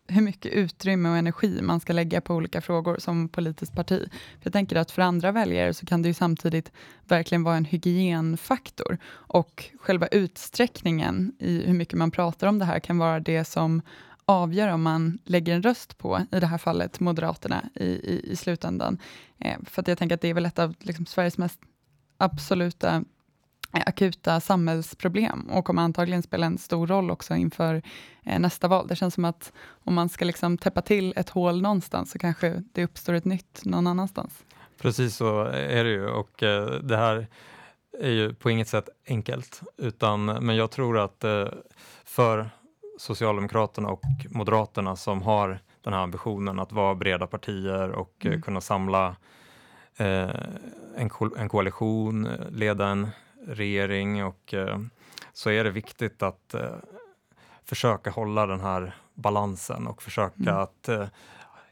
hur 0.09 0.23
mycket 0.23 0.53
utrymme 0.53 1.09
och 1.09 1.17
energi 1.17 1.63
man 1.63 1.81
ska 1.81 1.93
lägga 1.93 2.21
på 2.21 2.35
olika 2.35 2.61
frågor 2.61 2.97
som 2.99 3.29
politiskt 3.29 3.75
parti. 3.75 4.09
För 4.11 4.41
jag 4.43 4.53
tänker 4.53 4.77
att 4.77 4.91
för 4.91 5.03
andra 5.03 5.33
väljare 5.33 5.75
så 5.75 5.87
kan 5.87 6.03
det 6.03 6.09
ju 6.09 6.15
samtidigt 6.15 6.73
verkligen 7.05 7.43
vara 7.43 7.57
en 7.57 7.65
hygienfaktor 7.65 8.99
och 9.07 9.65
själva 9.81 10.07
utsträckningen 10.07 11.33
i 11.39 11.67
hur 11.67 11.75
mycket 11.75 11.99
man 11.99 12.11
pratar 12.11 12.47
om 12.47 12.59
det 12.59 12.65
här 12.65 12.79
kan 12.79 12.99
vara 12.99 13.21
det 13.21 13.45
som 13.45 13.83
avgör 14.25 14.69
om 14.69 14.83
man 14.83 15.19
lägger 15.25 15.55
en 15.55 15.63
röst 15.63 15.99
på, 15.99 16.27
i 16.33 16.41
det 16.41 16.47
här 16.47 16.59
fallet, 16.59 17.01
Moderaterna 17.01 17.65
i, 17.75 17.85
i, 17.85 18.31
i 18.33 18.37
slutändan. 18.37 18.99
Eh, 19.39 19.57
för 19.65 19.83
att 19.83 19.89
jag 19.89 19.99
tänker 19.99 20.15
att 20.15 20.21
det 20.21 20.29
är 20.29 20.35
väl 20.35 20.47
ett 20.47 20.59
av 20.59 20.75
liksom, 20.81 21.07
Sveriges 21.07 21.39
mest 21.39 21.61
absoluta 22.17 23.05
akuta 23.87 24.41
samhällsproblem 24.41 25.51
och 25.51 25.65
kommer 25.65 25.83
antagligen 25.83 26.23
spela 26.23 26.47
en 26.47 26.59
stor 26.59 26.87
roll 26.87 27.11
också 27.11 27.35
inför 27.35 27.83
eh, 28.23 28.41
nästa 28.41 28.69
val. 28.69 28.87
Det 28.89 28.97
känns 28.97 29.15
som 29.15 29.25
att 29.25 29.53
om 29.85 29.95
man 29.95 30.09
ska 30.09 30.25
liksom 30.25 30.59
täppa 30.59 30.83
till 30.83 31.15
ett 31.17 31.31
hål 31.31 31.63
någonstans 31.63 32.11
så 32.11 32.19
kanske 32.19 32.63
det 32.73 32.85
uppstår 32.85 33.15
ett 33.15 33.25
nytt 33.25 33.65
någon 33.65 33.87
annanstans. 33.87 34.45
Precis 34.81 35.17
så 35.17 35.43
är 35.45 35.85
det 35.85 35.91
ju 35.91 36.07
och 36.07 36.43
eh, 36.43 36.67
det 36.67 36.97
här 36.97 37.27
är 38.01 38.11
ju 38.11 38.35
på 38.35 38.51
inget 38.51 38.69
sätt 38.69 38.89
enkelt, 39.09 39.63
utan, 39.77 40.25
men 40.25 40.57
jag 40.57 40.71
tror 40.71 40.99
att 40.99 41.25
eh, 41.25 41.47
för 42.05 42.51
Socialdemokraterna 42.99 43.89
och 43.89 44.03
Moderaterna 44.31 44.97
som 44.97 45.23
har 45.23 45.59
den 45.83 45.93
här 45.93 46.01
ambitionen 46.01 46.59
att 46.59 46.73
vara 46.73 46.95
breda 46.95 47.27
partier 47.27 47.91
och 47.91 48.27
mm. 48.27 48.43
kunna 48.43 48.61
samla 48.61 49.17
eh, 49.97 50.31
en, 50.97 51.09
ko 51.09 51.37
en 51.37 51.49
koalition, 51.49 52.29
leda 52.51 52.87
en 52.87 53.09
regering 53.47 54.25
och 54.25 54.55
eh, 54.55 54.79
så 55.33 55.51
är 55.51 55.65
det 55.65 55.71
viktigt 55.71 56.23
att 56.23 56.55
eh, 56.55 56.77
försöka 57.65 58.11
hålla 58.11 58.47
den 58.47 58.61
här 58.61 58.95
balansen 59.15 59.87
och 59.87 60.03
försöka 60.03 60.51
mm. 60.51 60.57
att 60.57 60.89
eh, 60.89 61.07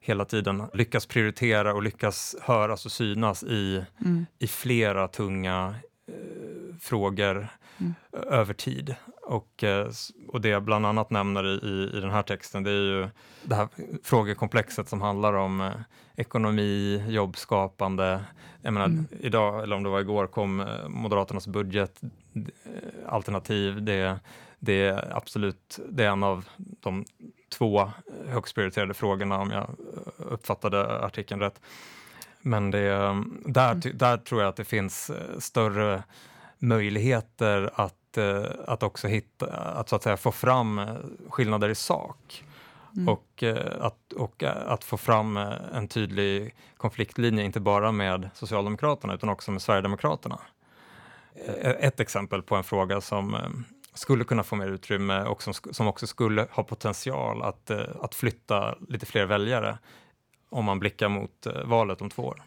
hela 0.01 0.25
tiden 0.25 0.63
lyckas 0.73 1.07
prioritera 1.07 1.75
och 1.75 1.83
lyckas 1.83 2.37
höras 2.43 2.87
och 2.87 2.93
synas 2.93 3.43
i, 3.43 3.85
mm. 4.05 4.27
i 4.39 4.47
flera 4.47 5.09
tunga 5.09 5.75
eh, 6.09 6.77
frågor 6.81 7.49
mm. 7.79 7.95
över 8.13 8.55
tid. 8.55 8.95
Och, 9.23 9.65
eh, 9.65 9.89
och 10.29 10.41
det 10.41 10.49
jag 10.49 10.63
bland 10.63 10.87
annat 10.87 11.11
nämner 11.11 11.65
i, 11.65 11.97
i 11.97 12.01
den 12.01 12.11
här 12.11 12.23
texten 12.23 12.63
det 12.63 12.71
är 12.71 12.75
ju 12.75 13.09
det 13.43 13.55
här 13.55 13.69
frågekomplexet 14.05 14.89
som 14.89 15.01
handlar 15.01 15.33
om 15.33 15.61
eh, 15.61 15.73
ekonomi, 16.17 17.05
jobbskapande. 17.09 18.21
Jag 18.63 18.75
menar, 18.75 18.87
mm. 18.87 19.07
idag, 19.21 19.63
eller 19.63 19.77
om 19.77 19.83
det 19.83 19.89
var 19.89 20.01
igår, 20.01 20.27
kom 20.27 20.61
eh, 20.61 20.89
Moderaternas 20.89 21.47
budgetalternativ. 21.47 23.83
Det, 23.83 24.21
det 24.59 24.87
är 24.87 25.17
absolut 25.17 25.79
det 25.89 26.05
är 26.05 26.09
en 26.09 26.23
av 26.23 26.49
de 26.81 27.05
två 27.59 27.91
högst 28.27 28.55
prioriterade 28.55 28.95
frågorna 28.95 29.39
om 29.39 29.51
jag 29.51 29.71
uppfattade 30.19 31.05
artikeln 31.05 31.41
rätt. 31.41 31.61
Men 32.41 32.71
det, 32.71 32.89
där, 33.47 33.73
mm. 33.73 33.81
där 33.95 34.17
tror 34.17 34.41
jag 34.41 34.49
att 34.49 34.57
det 34.57 34.65
finns 34.65 35.11
större 35.39 36.03
möjligheter 36.59 37.71
att, 37.75 37.95
eh, 38.19 38.45
att 38.67 38.83
också 38.83 39.09
hitta, 39.09 39.47
att 39.57 39.89
så 39.89 39.97
att 39.97 40.03
säga 40.03 40.17
få 40.17 40.33
fram 40.33 40.79
eh, 40.79 40.95
skillnader 41.29 41.69
i 41.69 41.75
sak. 41.75 42.45
Mm. 42.97 43.09
Och, 43.09 43.43
eh, 43.43 43.85
att, 43.85 44.13
och 44.13 44.43
att 44.43 44.85
få 44.85 44.97
fram 44.97 45.37
en 45.37 45.89
tydlig 45.89 46.55
konfliktlinje, 46.77 47.45
inte 47.45 47.61
bara 47.61 47.93
med 47.93 48.31
Socialdemokraterna 48.35 49.15
utan 49.15 49.29
också 49.29 49.51
med 49.51 49.63
Sverigedemokraterna. 49.63 50.39
Ett 51.63 52.01
exempel 52.01 52.43
på 52.43 52.57
en 52.57 52.65
fråga 52.65 53.01
som 53.01 53.37
skulle 53.95 54.25
kunna 54.25 54.43
få 54.43 54.57
mer 54.57 54.69
utrymme 54.69 55.23
och 55.23 55.43
som, 55.43 55.55
som 55.55 55.87
också 55.89 56.07
skulle 56.07 56.47
ha 56.51 56.63
potential 56.63 57.43
att, 57.43 57.71
att 58.01 58.15
flytta 58.15 58.75
lite 58.89 59.07
fler 59.07 59.27
väljare 59.27 59.79
om 60.51 60.65
man 60.65 60.79
blickar 60.79 61.09
mot 61.09 61.47
valet 61.65 62.01
om 62.01 62.11
två 62.11 62.23
år. 62.23 62.43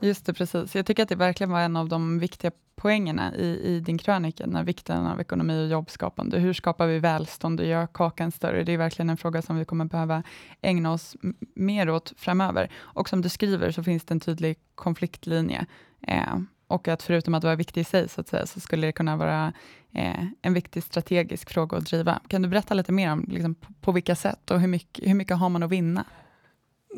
Just 0.00 0.26
det, 0.26 0.34
precis. 0.34 0.74
Jag 0.74 0.86
tycker 0.86 1.02
att 1.02 1.08
det 1.08 1.14
verkligen 1.14 1.50
var 1.50 1.60
en 1.60 1.76
av 1.76 1.88
de 1.88 2.18
viktiga 2.18 2.50
poängerna 2.78 3.34
i, 3.34 3.60
i 3.62 3.80
din 3.80 3.98
krönika, 3.98 4.46
när 4.46 4.64
vikten 4.64 5.06
av 5.06 5.20
ekonomi 5.20 5.64
och 5.64 5.68
jobbskapande. 5.68 6.38
Hur 6.38 6.52
skapar 6.52 6.86
vi 6.86 6.98
välstånd 6.98 7.60
och 7.60 7.66
gör 7.66 7.86
kakan 7.86 8.32
större? 8.32 8.64
Det 8.64 8.72
är 8.72 8.78
verkligen 8.78 9.10
en 9.10 9.16
fråga 9.16 9.42
som 9.42 9.56
vi 9.56 9.64
kommer 9.64 9.84
behöva 9.84 10.22
ägna 10.62 10.92
oss 10.92 11.16
mer 11.54 11.90
åt 11.90 12.12
framöver. 12.16 12.70
Och 12.76 13.08
som 13.08 13.22
du 13.22 13.28
skriver 13.28 13.70
så 13.70 13.82
finns 13.82 14.04
det 14.04 14.14
en 14.14 14.20
tydlig 14.20 14.56
konfliktlinje. 14.74 15.66
Eh, 16.06 16.38
och 16.66 16.88
att 16.88 17.02
förutom 17.02 17.34
att 17.34 17.44
vara 17.44 17.56
viktig 17.56 17.80
i 17.80 17.84
sig, 17.84 18.08
så, 18.08 18.20
att 18.20 18.28
säga, 18.28 18.46
så 18.46 18.60
skulle 18.60 18.86
det 18.86 18.92
kunna 18.92 19.16
vara 19.16 19.52
eh, 19.92 20.24
en 20.42 20.54
viktig 20.54 20.82
strategisk 20.82 21.50
fråga 21.50 21.76
att 21.76 21.86
driva. 21.86 22.20
Kan 22.28 22.42
du 22.42 22.48
berätta 22.48 22.74
lite 22.74 22.92
mer 22.92 23.12
om 23.12 23.24
liksom, 23.28 23.54
på, 23.54 23.72
på 23.80 23.92
vilka 23.92 24.14
sätt 24.14 24.50
och 24.50 24.60
hur 24.60 24.68
mycket, 24.68 25.08
hur 25.08 25.14
mycket 25.14 25.36
har 25.36 25.48
man 25.48 25.62
att 25.62 25.70
vinna? 25.70 26.04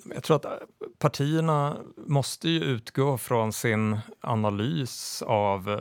Jag 0.04 0.22
tror 0.22 0.36
att 0.36 0.44
äh, 0.44 0.52
partierna 0.98 1.76
måste 1.96 2.48
ju 2.48 2.64
utgå 2.64 3.18
från 3.18 3.52
sin 3.52 3.98
analys 4.20 5.22
av 5.26 5.70
äh, 5.70 5.78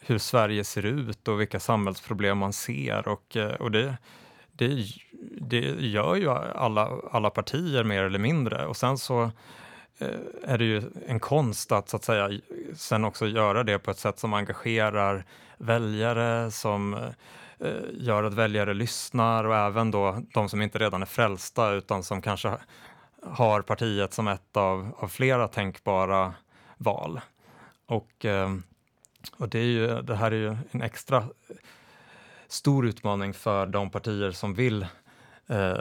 hur 0.00 0.18
Sverige 0.18 0.64
ser 0.64 0.86
ut 0.86 1.28
och 1.28 1.40
vilka 1.40 1.60
samhällsproblem 1.60 2.38
man 2.38 2.52
ser. 2.52 3.08
Och, 3.08 3.36
äh, 3.36 3.54
och 3.54 3.70
det, 3.70 3.96
det, 4.52 4.84
det 5.40 5.60
gör 5.78 6.14
ju 6.14 6.30
alla, 6.30 6.90
alla 7.10 7.30
partier 7.30 7.84
mer 7.84 8.02
eller 8.02 8.18
mindre. 8.18 8.66
Och 8.66 8.76
sen 8.76 8.98
så 8.98 9.30
är 10.42 10.58
det 10.58 10.64
ju 10.64 10.82
en 11.06 11.20
konst 11.20 11.72
att, 11.72 11.88
så 11.88 11.96
att 11.96 12.04
säga, 12.04 12.40
sen 12.74 13.04
också 13.04 13.26
göra 13.26 13.64
det 13.64 13.78
på 13.78 13.90
ett 13.90 13.98
sätt 13.98 14.18
som 14.18 14.34
engagerar 14.34 15.24
väljare, 15.56 16.50
som 16.50 17.12
gör 17.92 18.24
att 18.24 18.34
väljare 18.34 18.74
lyssnar 18.74 19.44
och 19.44 19.56
även 19.56 19.90
då 19.90 20.22
de 20.34 20.48
som 20.48 20.62
inte 20.62 20.78
redan 20.78 21.02
är 21.02 21.06
frälsta 21.06 21.70
utan 21.70 22.02
som 22.02 22.22
kanske 22.22 22.58
har 23.22 23.62
partiet 23.62 24.12
som 24.12 24.28
ett 24.28 24.56
av, 24.56 24.94
av 24.98 25.08
flera 25.08 25.48
tänkbara 25.48 26.34
val. 26.76 27.20
Och, 27.86 28.24
eh, 28.24 28.54
och 29.36 29.48
det, 29.48 29.58
är 29.58 29.64
ju, 29.64 30.02
det 30.02 30.14
här 30.14 30.30
är 30.30 30.36
ju 30.36 30.56
en 30.70 30.82
extra 30.82 31.24
stor 32.48 32.86
utmaning 32.86 33.34
för 33.34 33.66
de 33.66 33.90
partier 33.90 34.30
som 34.30 34.54
vill 34.54 34.86
eh, 35.46 35.76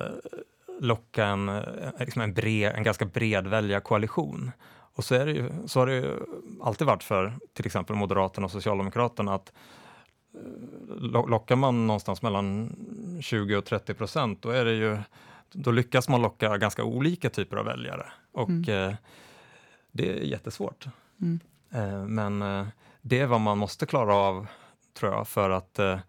locka 0.79 1.25
en, 1.25 1.49
eh, 1.49 1.63
liksom 1.99 2.21
en, 2.21 2.33
bred, 2.33 2.75
en 2.75 2.83
ganska 2.83 3.05
bred 3.05 3.47
väljarkoalition. 3.47 4.51
Och 4.69 5.03
så, 5.03 5.15
är 5.15 5.25
det 5.25 5.31
ju, 5.31 5.49
så 5.65 5.79
har 5.79 5.87
det 5.87 5.95
ju 5.95 6.15
alltid 6.61 6.87
varit 6.87 7.03
för 7.03 7.33
till 7.53 7.65
exempel 7.65 7.95
Moderaterna 7.95 8.45
och 8.45 8.51
Socialdemokraterna 8.51 9.33
att 9.33 9.53
eh, 10.33 11.27
lockar 11.27 11.55
man 11.55 11.87
någonstans 11.87 12.21
mellan 12.21 12.75
20 13.21 13.55
och 13.55 13.65
30 13.65 13.93
procent, 13.93 14.41
då 14.41 14.49
är 14.49 14.65
det 14.65 14.73
ju 14.73 14.97
då 15.51 15.71
lyckas 15.71 16.09
man 16.09 16.21
locka 16.21 16.57
ganska 16.57 16.83
olika 16.83 17.29
typer 17.29 17.57
av 17.57 17.65
väljare. 17.65 18.05
Och 18.31 18.49
mm. 18.49 18.89
eh, 18.89 18.95
det 19.91 20.09
är 20.09 20.21
jättesvårt. 20.21 20.87
Mm. 21.21 21.39
Eh, 21.71 22.05
men 22.05 22.41
eh, 22.41 22.67
det 23.01 23.19
är 23.19 23.25
vad 23.25 23.41
man 23.41 23.57
måste 23.57 23.85
klara 23.85 24.15
av, 24.15 24.47
tror 24.99 25.13
jag, 25.13 25.27
för 25.27 25.49
att, 25.49 25.79
eh, 25.79 25.99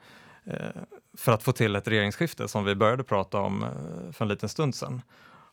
eh, 0.45 0.71
för 1.17 1.33
att 1.33 1.43
få 1.43 1.53
till 1.53 1.77
ett 1.77 1.89
regeringsskifte 1.89 2.49
som 2.49 2.65
vi 2.65 2.75
började 2.75 3.05
prata 3.05 3.41
om 3.41 3.67
för 4.13 4.25
en 4.25 4.29
liten 4.29 4.49
stund 4.49 4.75
sedan. 4.75 5.03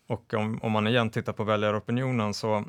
Och 0.07 0.33
om, 0.33 0.59
om 0.63 0.71
man 0.71 0.87
igen 0.87 1.09
tittar 1.09 1.33
på 1.33 1.43
väljaropinionen 1.43 2.33
så 2.33 2.65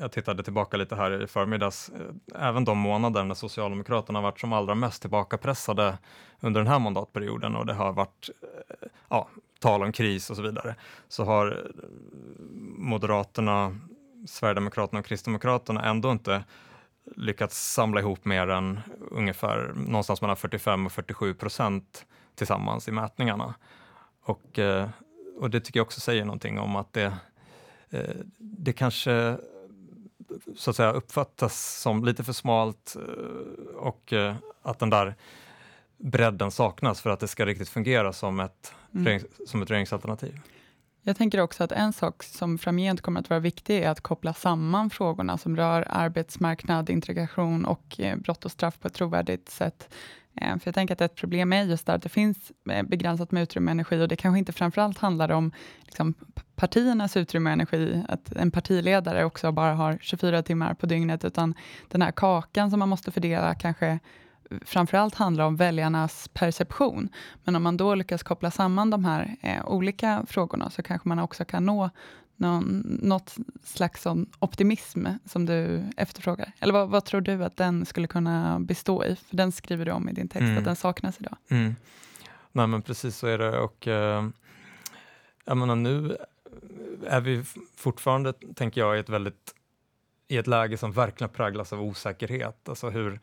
jag 0.00 0.12
tittade 0.12 0.42
tillbaka 0.42 0.76
lite 0.76 0.96
här 0.96 1.22
i 1.22 1.26
förmiddags, 1.26 1.88
eh, 1.88 2.48
även 2.48 2.64
de 2.64 2.78
månader 2.78 3.24
när 3.24 3.34
Socialdemokraterna 3.34 4.20
varit 4.20 4.40
som 4.40 4.52
allra 4.52 4.74
mest 4.74 5.00
tillbakapressade 5.00 5.98
under 6.40 6.60
den 6.60 6.68
här 6.68 6.78
mandatperioden 6.78 7.56
och 7.56 7.66
det 7.66 7.74
har 7.74 7.92
varit 7.92 8.30
eh, 8.42 8.88
ja, 9.08 9.28
tal 9.60 9.82
om 9.82 9.92
kris 9.92 10.30
och 10.30 10.36
så 10.36 10.42
vidare, 10.42 10.74
så 11.08 11.24
har 11.24 11.46
eh, 11.46 11.88
Moderaterna, 12.78 13.78
Sverigedemokraterna 14.26 15.00
och 15.00 15.06
Kristdemokraterna 15.06 15.84
ändå 15.84 16.12
inte 16.12 16.44
lyckats 17.16 17.72
samla 17.72 18.00
ihop 18.00 18.24
mer 18.24 18.48
än 18.48 18.80
ungefär 19.10 19.72
någonstans 19.76 20.20
mellan 20.20 20.36
45 20.36 20.86
och 20.86 20.92
47 20.92 21.34
procent 21.34 22.06
tillsammans 22.34 22.88
i 22.88 22.92
mätningarna. 22.92 23.54
Och, 24.22 24.58
och 25.38 25.50
det 25.50 25.60
tycker 25.60 25.80
jag 25.80 25.84
också 25.84 26.00
säger 26.00 26.24
någonting 26.24 26.58
om 26.58 26.76
att 26.76 26.92
det, 26.92 27.16
det 28.38 28.72
kanske 28.72 29.38
så 30.56 30.70
att 30.70 30.76
säga 30.76 30.92
uppfattas 30.92 31.80
som 31.80 32.04
lite 32.04 32.24
för 32.24 32.32
smalt 32.32 32.96
eh, 32.96 33.76
och 33.76 34.12
att 34.62 34.78
den 34.78 34.90
där 34.90 35.14
bredden 35.96 36.50
saknas 36.50 37.00
för 37.00 37.10
att 37.10 37.20
det 37.20 37.28
ska 37.28 37.46
riktigt 37.46 37.68
fungera 37.68 38.12
som 38.12 38.40
ett, 38.40 38.74
mm. 38.94 39.22
som 39.46 39.62
ett 39.62 39.70
regeringsalternativ. 39.70 40.40
Jag 41.02 41.16
tänker 41.16 41.40
också 41.40 41.64
att 41.64 41.72
en 41.72 41.92
sak 41.92 42.22
som 42.22 42.58
framgent 42.58 43.00
kommer 43.00 43.20
att 43.20 43.30
vara 43.30 43.40
viktig 43.40 43.78
är 43.78 43.88
att 43.88 44.00
koppla 44.00 44.34
samman 44.34 44.90
frågorna 44.90 45.38
som 45.38 45.56
rör 45.56 45.86
arbetsmarknad, 45.90 46.90
integration 46.90 47.64
och 47.64 48.00
eh, 48.00 48.16
brott 48.16 48.44
och 48.44 48.52
straff 48.52 48.78
på 48.80 48.88
ett 48.88 48.94
trovärdigt 48.94 49.48
sätt. 49.48 49.88
Eh, 50.40 50.58
för 50.58 50.62
jag 50.64 50.74
tänker 50.74 50.94
att 50.94 51.00
ett 51.00 51.14
problem 51.14 51.52
är 51.52 51.62
just 51.62 51.88
att 51.88 52.02
det 52.02 52.08
finns 52.08 52.52
eh, 52.70 52.82
begränsat 52.82 53.32
med 53.32 53.42
utrymme 53.42 53.70
och 53.70 53.72
energi 53.72 54.02
och 54.02 54.08
det 54.08 54.16
kanske 54.16 54.38
inte 54.38 54.52
framförallt 54.52 54.98
handlar 54.98 55.30
om 55.30 55.52
liksom, 55.84 56.14
partiernas 56.56 57.16
utrymme 57.16 57.50
och 57.50 57.52
energi, 57.52 58.02
att 58.08 58.32
en 58.32 58.50
partiledare 58.50 59.24
också 59.24 59.52
bara 59.52 59.74
har 59.74 59.98
24 60.00 60.42
timmar 60.42 60.74
på 60.74 60.86
dygnet, 60.86 61.24
utan 61.24 61.54
den 61.88 62.02
här 62.02 62.12
kakan 62.12 62.70
som 62.70 62.78
man 62.78 62.88
måste 62.88 63.10
fördela 63.10 63.54
kanske 63.54 63.86
eh, 63.86 63.98
framförallt 64.64 65.14
handlar 65.14 65.44
om 65.44 65.56
väljarnas 65.56 66.28
perception. 66.28 67.08
Men 67.44 67.56
om 67.56 67.62
man 67.62 67.76
då 67.76 67.94
lyckas 67.94 68.22
koppla 68.22 68.50
samman 68.50 68.90
de 68.90 69.04
här 69.04 69.36
eh, 69.40 69.66
olika 69.66 70.24
frågorna, 70.28 70.70
så 70.70 70.82
kanske 70.82 71.08
man 71.08 71.18
också 71.18 71.44
kan 71.44 71.66
nå 71.66 71.90
någon, 72.36 72.98
något 73.02 73.36
slags 73.64 74.02
sån 74.02 74.26
optimism 74.38 75.06
som 75.24 75.46
du 75.46 75.84
efterfrågar. 75.96 76.52
Eller 76.58 76.72
vad, 76.72 76.88
vad, 76.88 77.04
tror 77.04 77.20
du 77.20 77.44
att 77.44 77.56
den 77.56 77.86
skulle 77.86 78.06
kunna 78.06 78.60
bestå 78.60 79.04
i? 79.04 79.16
För 79.16 79.36
den 79.36 79.52
skriver 79.52 79.84
du 79.84 79.92
om 79.92 80.08
i 80.08 80.12
din 80.12 80.28
text, 80.28 80.42
mm. 80.42 80.58
att 80.58 80.64
den 80.64 80.76
saknas 80.76 81.20
idag. 81.20 81.36
Mm. 81.48 81.74
Nej 82.52 82.66
men 82.66 82.82
precis 82.82 83.16
så 83.16 83.26
är 83.26 83.38
det. 83.38 83.58
Och 83.58 83.88
eh, 83.88 84.28
jag 85.44 85.56
menar 85.56 85.76
nu 85.76 86.16
är 87.06 87.20
vi 87.20 87.44
fortfarande, 87.76 88.32
tänker 88.32 88.80
jag, 88.80 88.96
i 88.96 89.00
ett 89.00 89.08
väldigt 89.08 89.54
i 90.28 90.36
ett 90.36 90.46
läge 90.46 90.76
som 90.76 90.92
verkligen 90.92 91.30
präglas 91.30 91.72
av 91.72 91.82
osäkerhet. 91.82 92.68
Alltså 92.68 92.90
hur, 92.90 93.20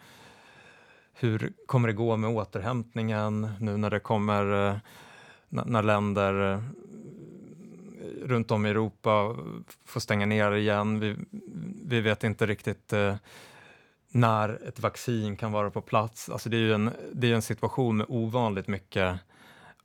hur 1.13 1.53
kommer 1.65 1.87
det 1.87 1.93
gå 1.93 2.17
med 2.17 2.29
återhämtningen 2.29 3.49
nu 3.59 3.77
när 3.77 3.89
det 3.89 3.99
kommer 3.99 4.69
eh, 4.69 4.77
när 5.49 5.83
länder 5.83 6.63
runt 8.23 8.51
om 8.51 8.65
i 8.65 8.69
Europa 8.69 9.35
får 9.85 9.99
stänga 9.99 10.25
ner 10.25 10.51
igen. 10.51 10.99
Vi, 10.99 11.15
vi 11.85 12.01
vet 12.01 12.23
inte 12.23 12.45
riktigt 12.45 12.93
eh, 12.93 13.15
när 14.09 14.67
ett 14.67 14.79
vaccin 14.79 15.37
kan 15.37 15.51
vara 15.51 15.71
på 15.71 15.81
plats. 15.81 16.29
Alltså 16.29 16.49
det 16.49 16.57
är 16.57 16.61
ju 16.61 16.73
en, 16.73 16.91
det 17.13 17.31
är 17.31 17.35
en 17.35 17.41
situation 17.41 17.97
med 17.97 18.05
ovanligt 18.09 18.67
mycket 18.67 19.19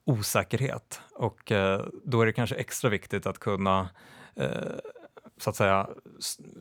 osäkerhet 0.05 1.01
och 1.15 1.51
eh, 1.51 1.85
då 2.03 2.21
är 2.21 2.25
det 2.25 2.33
kanske 2.33 2.55
extra 2.55 2.89
viktigt 2.89 3.25
att 3.25 3.39
kunna 3.39 3.89
eh, 4.35 4.49
så 5.37 5.49
att 5.49 5.55
säga 5.55 5.89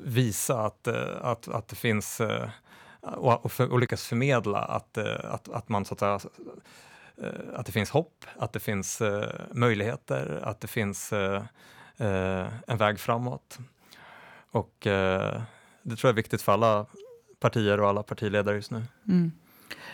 visa 0.04 0.60
att, 0.60 0.86
eh, 0.86 1.16
att, 1.20 1.48
att 1.48 1.68
det 1.68 1.76
finns 1.76 2.20
eh, 2.20 2.48
och, 3.00 3.44
och, 3.44 3.52
för, 3.52 3.72
och 3.72 3.78
lyckas 3.78 4.06
förmedla 4.06 4.58
att, 4.58 4.96
eh, 4.96 5.24
att, 5.24 5.48
att 5.48 5.68
man 5.68 5.84
så 5.84 5.94
att 5.94 6.00
säga 6.00 6.20
Eh, 7.22 7.30
att 7.54 7.66
det 7.66 7.72
finns 7.72 7.90
hopp, 7.90 8.24
att 8.36 8.52
det 8.52 8.60
finns 8.60 9.00
eh, 9.00 9.30
möjligheter, 9.52 10.40
att 10.42 10.60
det 10.60 10.68
finns 10.68 11.12
eh, 11.12 11.42
en 12.66 12.78
väg 12.78 13.00
framåt. 13.00 13.58
Och 14.50 14.76
det 15.82 15.96
tror 15.96 15.98
jag 16.02 16.10
är 16.10 16.12
viktigt 16.12 16.42
för 16.42 16.52
alla 16.52 16.86
partier 17.40 17.80
och 17.80 17.88
alla 17.88 18.02
partiledare 18.02 18.56
just 18.56 18.70
nu. 18.70 18.82
Mm. 19.08 19.32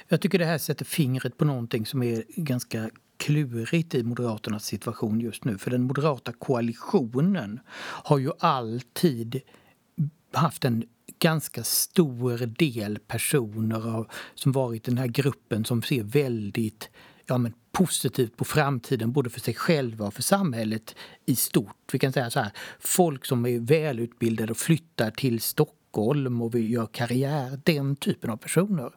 Jag 0.08 0.20
tycker 0.20 0.38
det 0.38 0.44
här 0.44 0.58
sätter 0.58 0.84
fingret 0.84 1.38
på 1.38 1.44
någonting 1.44 1.86
som 1.86 2.02
är 2.02 2.24
ganska 2.28 2.90
klurigt 3.16 3.94
i 3.94 4.02
Moderaternas 4.02 4.64
situation 4.64 5.20
just 5.20 5.44
nu. 5.44 5.58
För 5.58 5.70
den 5.70 5.82
moderata 5.82 6.32
koalitionen 6.32 7.60
har 7.80 8.18
ju 8.18 8.30
alltid 8.38 9.40
haft 10.32 10.64
en 10.64 10.84
ganska 11.18 11.64
stor 11.64 12.46
del 12.46 12.98
personer 12.98 13.96
av, 13.96 14.08
som 14.34 14.52
varit 14.52 14.84
den 14.84 14.98
här 14.98 15.06
gruppen 15.06 15.64
som 15.64 15.82
ser 15.82 16.02
väldigt 16.02 16.90
ja, 17.26 17.38
men 17.38 17.52
positivt 17.72 18.36
på 18.36 18.44
framtiden 18.44 19.12
både 19.12 19.30
för 19.30 19.40
sig 19.40 19.54
själva 19.54 20.06
och 20.06 20.14
för 20.14 20.22
samhället 20.22 20.94
i 21.26 21.36
stort. 21.36 21.92
Vi 21.92 21.98
kan 21.98 22.12
säga 22.12 22.30
så 22.30 22.40
här, 22.40 22.52
folk 22.78 23.26
som 23.26 23.46
är 23.46 23.58
välutbildade 23.58 24.50
och 24.50 24.56
flyttar 24.56 25.10
till 25.10 25.40
Stockholm 25.40 26.42
och 26.42 26.54
vill 26.54 26.72
göra 26.72 26.86
karriär, 26.86 27.60
den 27.64 27.96
typen 27.96 28.30
av 28.30 28.36
personer. 28.36 28.92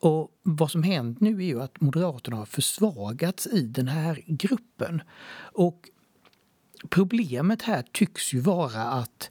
Och 0.00 0.30
vad 0.42 0.70
som 0.70 0.82
hänt 0.82 1.20
nu 1.20 1.36
är 1.36 1.46
ju 1.46 1.62
att 1.62 1.80
Moderaterna 1.80 2.36
har 2.36 2.46
försvagats 2.46 3.46
i 3.46 3.60
den 3.60 3.88
här 3.88 4.22
gruppen. 4.26 5.02
Och 5.52 5.88
problemet 6.88 7.62
här 7.62 7.84
tycks 7.92 8.34
ju 8.34 8.40
vara 8.40 8.82
att 8.82 9.30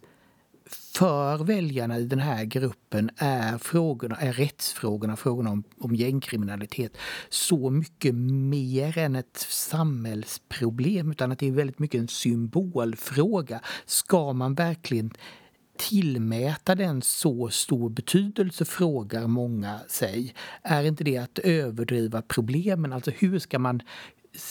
för 0.98 1.44
väljarna 1.44 2.00
i 2.00 2.06
den 2.06 2.20
här 2.20 2.44
gruppen 2.44 3.10
är, 3.18 3.58
frågorna, 3.58 4.16
är 4.16 4.34
rättsfrågorna, 4.34 5.16
frågorna 5.16 5.50
om, 5.50 5.64
om 5.80 5.96
gängkriminalitet 5.96 6.98
så 7.30 7.70
mycket 7.70 8.16
mer 8.16 8.98
än 8.98 9.16
ett 9.16 9.48
samhällsproblem 9.50 11.12
utan 11.12 11.32
att 11.32 11.40
det 11.40 11.48
är 11.48 11.52
väldigt 11.52 11.80
mycket 11.80 12.00
en 12.00 12.08
symbolfråga. 12.08 13.62
Ska 13.86 14.34
man 14.34 14.56
verkligen 14.56 15.14
tillmäta 15.78 16.76
den 16.76 17.02
så 17.02 17.50
stor 17.50 17.90
betydelse, 17.90 18.66
frågar 18.66 19.28
många 19.28 19.80
sig. 19.88 20.34
Är 20.62 20.84
inte 20.84 21.04
det 21.04 21.18
att 21.18 21.40
överdriva 21.40 22.22
problemen? 22.22 22.94
Alltså 22.94 23.12
hur 23.12 23.40
ska 23.40 23.60
man 23.60 23.82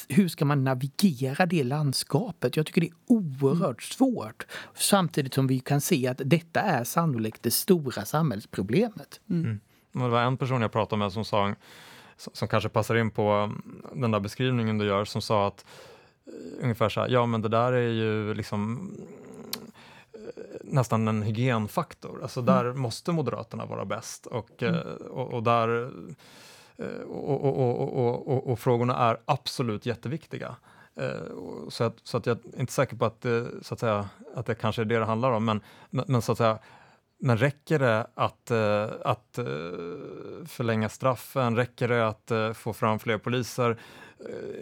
hur 0.09 0.29
ska 0.29 0.45
man 0.45 0.65
navigera 0.65 1.47
det 1.47 1.65
landskapet? 1.65 2.57
Jag 2.57 2.67
tycker 2.67 2.81
det 2.81 2.87
är 2.87 2.95
oerhört 3.07 3.83
svårt. 3.83 4.47
Samtidigt 4.75 5.35
som 5.35 5.47
vi 5.47 5.61
kan 5.61 5.81
se 5.81 6.09
att 6.09 6.21
detta 6.25 6.61
är 6.61 6.85
sannolikt 6.85 7.43
det 7.43 7.51
stora 7.51 8.05
samhällsproblemet. 8.05 9.21
Mm. 9.31 9.45
Mm. 9.45 9.61
Det 9.93 10.09
var 10.09 10.23
en 10.23 10.37
person 10.37 10.63
jag 10.63 10.73
pratade 10.73 10.99
med 10.99 11.13
som 11.13 11.25
sa, 11.25 11.55
som 12.17 12.49
kanske 12.49 12.69
passar 12.69 12.95
in 12.95 13.11
på 13.11 13.31
mm, 13.31 13.83
den 13.95 14.11
där 14.11 14.21
beskrivningen 14.21 14.79
du 14.79 14.87
gör, 14.87 15.05
som 15.05 15.23
sa 15.23 15.47
att 15.47 15.65
eh, 16.27 16.65
ungefär 16.65 16.89
så 16.89 17.01
här, 17.01 17.09
ja 17.09 17.27
men 17.27 17.43
det 17.43 17.49
där 17.49 17.73
är 17.73 17.91
ju 17.91 18.35
liksom 18.35 18.93
eh, 20.15 20.21
nästan 20.61 21.09
en 21.09 21.23
hygienfaktor. 21.23 22.23
Alltså 22.23 22.43
där 22.43 22.65
mm. 22.65 22.81
måste 22.81 23.13
Moderaterna 23.13 23.67
vara 23.67 23.85
bäst 23.85 24.27
och, 24.27 24.63
mm. 24.63 24.75
Eh, 24.75 24.83
och, 24.93 25.35
och 25.35 25.43
där 25.43 25.93
och, 27.09 27.45
och, 27.45 28.29
och, 28.29 28.51
och, 28.51 28.59
frågorna 28.59 28.97
är 28.97 29.17
absolut 29.25 29.87
jätteviktiga. 29.87 30.57
Så 31.69 31.85
att, 31.85 31.97
så 32.03 32.17
att 32.17 32.27
jag 32.27 32.39
är 32.55 32.61
inte 32.61 32.73
säker 32.73 32.97
på 32.97 33.05
att 33.05 33.21
det, 33.21 33.47
så 33.63 33.75
att 33.75 33.81
säga, 33.81 34.09
att 34.35 34.47
det 34.47 34.55
kanske 34.55 34.83
är 34.83 34.87
det 34.87 34.99
det 34.99 35.05
handlar 35.05 35.31
om, 35.31 35.45
men, 35.45 35.61
men, 35.91 36.23
så 36.23 36.33
att 36.33 36.39
säga, 36.39 36.59
men 37.19 37.39
räcker 37.39 37.79
det 37.79 38.07
att, 38.15 38.51
att 39.05 39.39
förlänga 40.47 40.89
straffen? 40.89 41.57
Räcker 41.57 41.89
det 41.89 42.09
att 42.09 42.57
få 42.57 42.73
fram 42.73 42.99
fler 42.99 43.19
poliser? 43.19 43.77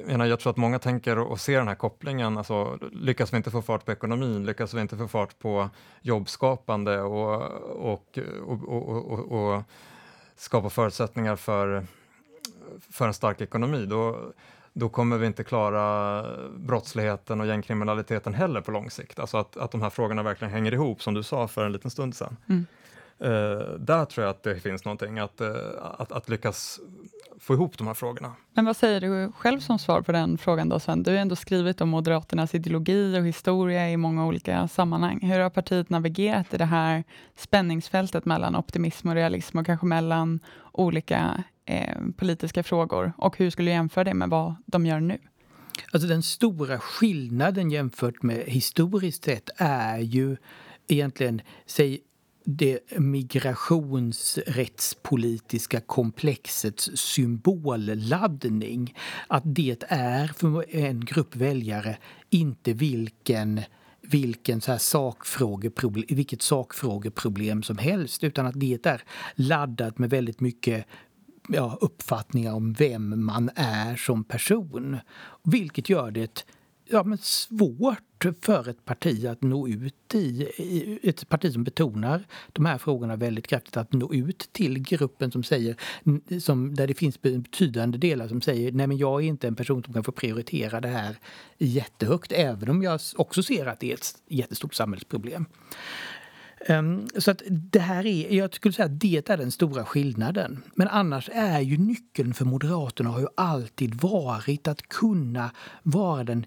Jag, 0.06 0.26
jag 0.26 0.40
tror 0.40 0.50
att 0.50 0.56
många 0.56 0.78
tänker 0.78 1.18
och 1.18 1.40
ser 1.40 1.58
den 1.58 1.68
här 1.68 1.74
kopplingen. 1.74 2.38
Alltså, 2.38 2.78
lyckas 2.92 3.32
vi 3.32 3.36
inte 3.36 3.50
få 3.50 3.62
fart 3.62 3.84
på 3.84 3.92
ekonomin, 3.92 4.46
lyckas 4.46 4.74
vi 4.74 4.80
inte 4.80 4.96
få 4.96 5.08
fart 5.08 5.38
på 5.38 5.70
jobbskapande 6.00 7.00
och, 7.00 7.42
och, 7.92 8.18
och, 8.46 8.68
och, 8.68 9.32
och 9.32 9.62
skapa 10.36 10.70
förutsättningar 10.70 11.36
för 11.36 11.86
för 12.90 13.06
en 13.06 13.14
stark 13.14 13.40
ekonomi, 13.40 13.86
då, 13.86 14.32
då 14.72 14.88
kommer 14.88 15.18
vi 15.18 15.26
inte 15.26 15.44
klara 15.44 16.24
brottsligheten 16.56 17.40
och 17.40 17.46
gängkriminaliteten 17.46 18.34
heller 18.34 18.60
på 18.60 18.70
lång 18.70 18.90
sikt. 18.90 19.18
Alltså 19.18 19.36
att, 19.36 19.56
att 19.56 19.70
de 19.70 19.82
här 19.82 19.90
frågorna 19.90 20.22
verkligen 20.22 20.52
hänger 20.52 20.74
ihop, 20.74 21.02
som 21.02 21.14
du 21.14 21.22
sa 21.22 21.48
för 21.48 21.66
en 21.66 21.72
liten 21.72 21.90
stund 21.90 22.16
sedan. 22.16 22.36
Mm. 22.48 22.66
Uh, 23.24 23.58
där 23.78 24.04
tror 24.04 24.24
jag 24.24 24.30
att 24.30 24.42
det 24.42 24.60
finns 24.60 24.84
någonting, 24.84 25.18
att, 25.18 25.40
uh, 25.40 25.56
att, 25.98 26.12
att 26.12 26.28
lyckas 26.28 26.80
få 27.38 27.54
ihop 27.54 27.78
de 27.78 27.86
här 27.86 27.94
frågorna. 27.94 28.32
Men 28.54 28.64
vad 28.64 28.76
säger 28.76 29.00
du 29.00 29.32
själv 29.32 29.60
som 29.60 29.78
svar 29.78 30.02
på 30.02 30.12
den 30.12 30.38
frågan 30.38 30.68
då 30.68 30.80
Sven? 30.80 31.02
Du 31.02 31.10
har 31.10 31.18
ändå 31.18 31.36
skrivit 31.36 31.80
om 31.80 31.88
Moderaternas 31.88 32.54
ideologi 32.54 33.18
och 33.18 33.26
historia 33.26 33.90
i 33.90 33.96
många 33.96 34.26
olika 34.26 34.68
sammanhang. 34.68 35.20
Hur 35.22 35.40
har 35.40 35.50
partiet 35.50 35.90
navigerat 35.90 36.54
i 36.54 36.56
det 36.56 36.64
här 36.64 37.04
spänningsfältet 37.36 38.24
mellan 38.24 38.56
optimism 38.56 39.08
och 39.08 39.14
realism 39.14 39.58
och 39.58 39.66
kanske 39.66 39.86
mellan 39.86 40.40
olika 40.72 41.44
eh, 41.70 41.96
politiska 42.16 42.62
frågor 42.62 43.12
och 43.16 43.38
hur 43.38 43.50
skulle 43.50 43.70
du 43.70 43.74
jämföra 43.74 44.04
det 44.04 44.14
med 44.14 44.28
vad 44.28 44.54
de 44.66 44.86
gör 44.86 45.00
nu? 45.00 45.18
Alltså 45.92 46.08
den 46.08 46.22
stora 46.22 46.78
skillnaden 46.78 47.70
jämfört 47.70 48.22
med 48.22 48.44
historiskt 48.46 49.24
sett 49.24 49.50
är 49.56 49.98
ju 49.98 50.36
egentligen, 50.88 51.40
säg 51.66 52.00
det 52.44 52.78
migrationsrättspolitiska 52.98 55.80
komplexets 55.80 56.90
symbolladdning. 56.94 58.94
Att 59.28 59.42
det 59.46 59.84
är 59.88 60.26
för 60.26 60.76
en 60.76 61.04
grupp 61.04 61.36
väljare 61.36 61.98
inte 62.30 62.72
vilken 62.72 63.60
vilken 64.02 64.60
så 64.60 64.70
här 64.70 64.78
sakfrågeproblem, 64.78 66.04
vilket 66.08 66.42
sakfrågeproblem 66.42 67.62
som 67.62 67.78
helst 67.78 68.24
utan 68.24 68.46
att 68.46 68.60
det 68.60 68.86
är 68.86 69.02
laddat 69.34 69.98
med 69.98 70.10
väldigt 70.10 70.40
mycket 70.40 70.86
ja, 71.52 71.78
uppfattningar 71.80 72.52
om 72.52 72.72
vem 72.72 73.24
man 73.24 73.50
är 73.54 73.96
som 73.96 74.24
person. 74.24 74.98
Vilket 75.42 75.88
gör 75.88 76.10
det 76.10 76.46
ja, 76.90 77.04
men 77.04 77.18
svårt 77.18 78.02
för 78.42 78.68
ett 78.68 78.84
parti 78.84 79.26
att 79.26 79.42
nå 79.42 79.68
ut 79.68 80.14
i, 80.14 80.48
ett 81.02 81.28
parti 81.28 81.52
som 81.52 81.64
betonar 81.64 82.24
de 82.52 82.66
här 82.66 82.78
frågorna 82.78 83.16
väldigt 83.16 83.46
kraftigt, 83.46 83.76
att 83.76 83.92
nå 83.92 84.14
ut 84.14 84.48
till 84.52 84.78
gruppen 84.78 85.30
som 85.30 85.42
säger, 85.42 85.76
som, 86.40 86.74
där 86.74 86.86
det 86.86 86.94
finns 86.94 87.22
betydande 87.22 87.98
delar 87.98 88.28
som 88.28 88.40
säger 88.40 88.72
nej 88.72 88.86
men 88.86 88.96
jag 88.96 89.22
är 89.22 89.26
inte 89.26 89.48
en 89.48 89.54
person 89.54 89.84
som 89.84 89.94
kan 89.94 90.04
få 90.04 90.12
prioritera 90.12 90.80
det 90.80 90.88
här 90.88 91.18
jättehögt, 91.58 92.32
även 92.32 92.68
om 92.68 92.82
jag 92.82 93.00
också 93.16 93.42
ser 93.42 93.66
att 93.66 93.80
det 93.80 93.90
är 93.90 93.94
ett 93.94 94.14
jättestort 94.28 94.74
samhällsproblem. 94.74 95.46
Um, 96.68 97.08
så 97.18 97.30
att 97.30 97.42
det 97.48 97.78
här 97.78 98.06
är, 98.06 98.34
jag 98.36 98.54
skulle 98.54 98.72
säga 98.74 98.86
att 98.86 99.00
det 99.00 99.30
är 99.30 99.36
den 99.36 99.50
stora 99.50 99.84
skillnaden. 99.84 100.62
Men 100.74 100.88
annars 100.88 101.30
är 101.32 101.60
ju 101.60 101.78
nyckeln 101.78 102.34
för 102.34 102.44
Moderaterna 102.44 103.10
har 103.10 103.20
ju 103.20 103.26
alltid 103.36 103.94
varit 103.94 104.68
att 104.68 104.88
kunna 104.88 105.50
vara 105.82 106.24
den, 106.24 106.46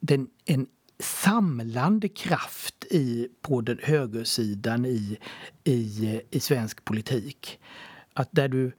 den, 0.00 0.28
en 0.44 0.66
samlande 1.00 2.08
kraft 2.08 2.84
i, 2.84 3.28
på 3.42 3.60
den 3.60 3.78
högersidan 3.82 4.86
i, 4.86 5.18
i, 5.64 6.20
i 6.30 6.40
svensk 6.40 6.84
politik. 6.84 7.58
Att 8.12 8.28
där 8.32 8.48
du 8.48 8.72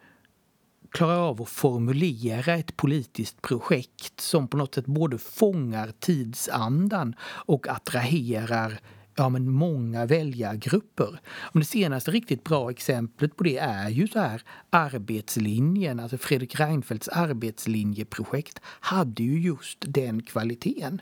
klarar 0.91 1.19
av 1.19 1.41
att 1.41 1.49
formulera 1.49 2.53
ett 2.53 2.77
politiskt 2.77 3.41
projekt 3.41 4.21
som 4.21 4.47
på 4.47 4.57
något 4.57 4.75
sätt 4.75 4.85
både 4.85 5.17
fångar 5.17 5.91
tidsandan 5.99 7.15
och 7.21 7.67
attraherar 7.67 8.79
ja, 9.19 9.29
men 9.29 9.51
många 9.51 10.05
väljargrupper. 10.05 11.19
Och 11.27 11.59
det 11.59 11.65
senaste 11.65 12.11
riktigt 12.11 12.43
bra 12.43 12.71
exemplet 12.71 13.35
på 13.35 13.43
det 13.43 13.57
är 13.57 13.89
ju 13.89 14.07
så 14.07 14.19
här 14.19 14.43
arbetslinjen, 14.69 15.99
alltså 15.99 16.17
Fredrik 16.17 16.59
Reinfeldts 16.59 17.07
arbetslinjeprojekt 17.07 18.59
hade 18.63 19.23
ju 19.23 19.39
just 19.39 19.77
den 19.79 20.21
kvaliteten. 20.21 21.01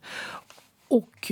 Och 0.88 1.32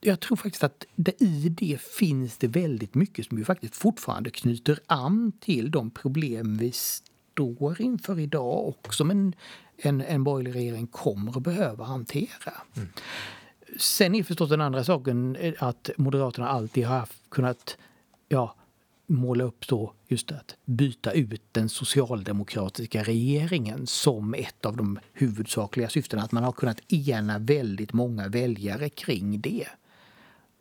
jag 0.00 0.20
tror 0.20 0.36
faktiskt 0.36 0.64
att 0.64 0.84
det, 0.96 1.22
i 1.22 1.48
det 1.48 1.80
finns 1.80 2.38
det 2.38 2.48
väldigt 2.48 2.94
mycket 2.94 3.26
som 3.26 3.38
ju 3.38 3.44
faktiskt 3.44 3.76
fortfarande 3.76 4.30
knyter 4.30 4.78
an 4.86 5.32
till 5.40 5.70
de 5.70 5.90
problem 5.90 6.56
vi 6.56 6.72
står 6.72 7.80
inför 7.80 8.20
idag 8.20 8.68
och 8.68 8.94
som 8.94 9.10
en, 9.10 9.34
en, 9.76 10.00
en 10.00 10.24
borgerlig 10.24 10.54
regering 10.54 10.86
kommer 10.86 11.36
att 11.36 11.42
behöva 11.42 11.84
hantera. 11.84 12.52
Mm. 12.76 12.88
Sen 13.76 14.14
är 14.14 14.22
förstås 14.22 14.50
den 14.50 14.60
andra 14.60 14.84
saken 14.84 15.36
eh, 15.36 15.54
att 15.58 15.90
Moderaterna 15.96 16.48
alltid 16.48 16.86
har 16.86 17.08
kunnat 17.28 17.76
ja, 18.28 18.54
måla 19.06 19.44
upp 19.44 19.68
då 19.68 19.92
just 20.08 20.32
att 20.32 20.56
byta 20.64 21.12
ut 21.12 21.42
den 21.52 21.68
socialdemokratiska 21.68 23.02
regeringen 23.02 23.86
som 23.86 24.34
ett 24.34 24.66
av 24.66 24.76
de 24.76 24.98
huvudsakliga 25.12 25.88
syftena. 25.88 26.22
Att 26.22 26.32
man 26.32 26.44
har 26.44 26.52
kunnat 26.52 26.92
ena 26.92 27.38
väldigt 27.38 27.92
många 27.92 28.28
väljare 28.28 28.88
kring 28.88 29.40
det. 29.40 29.66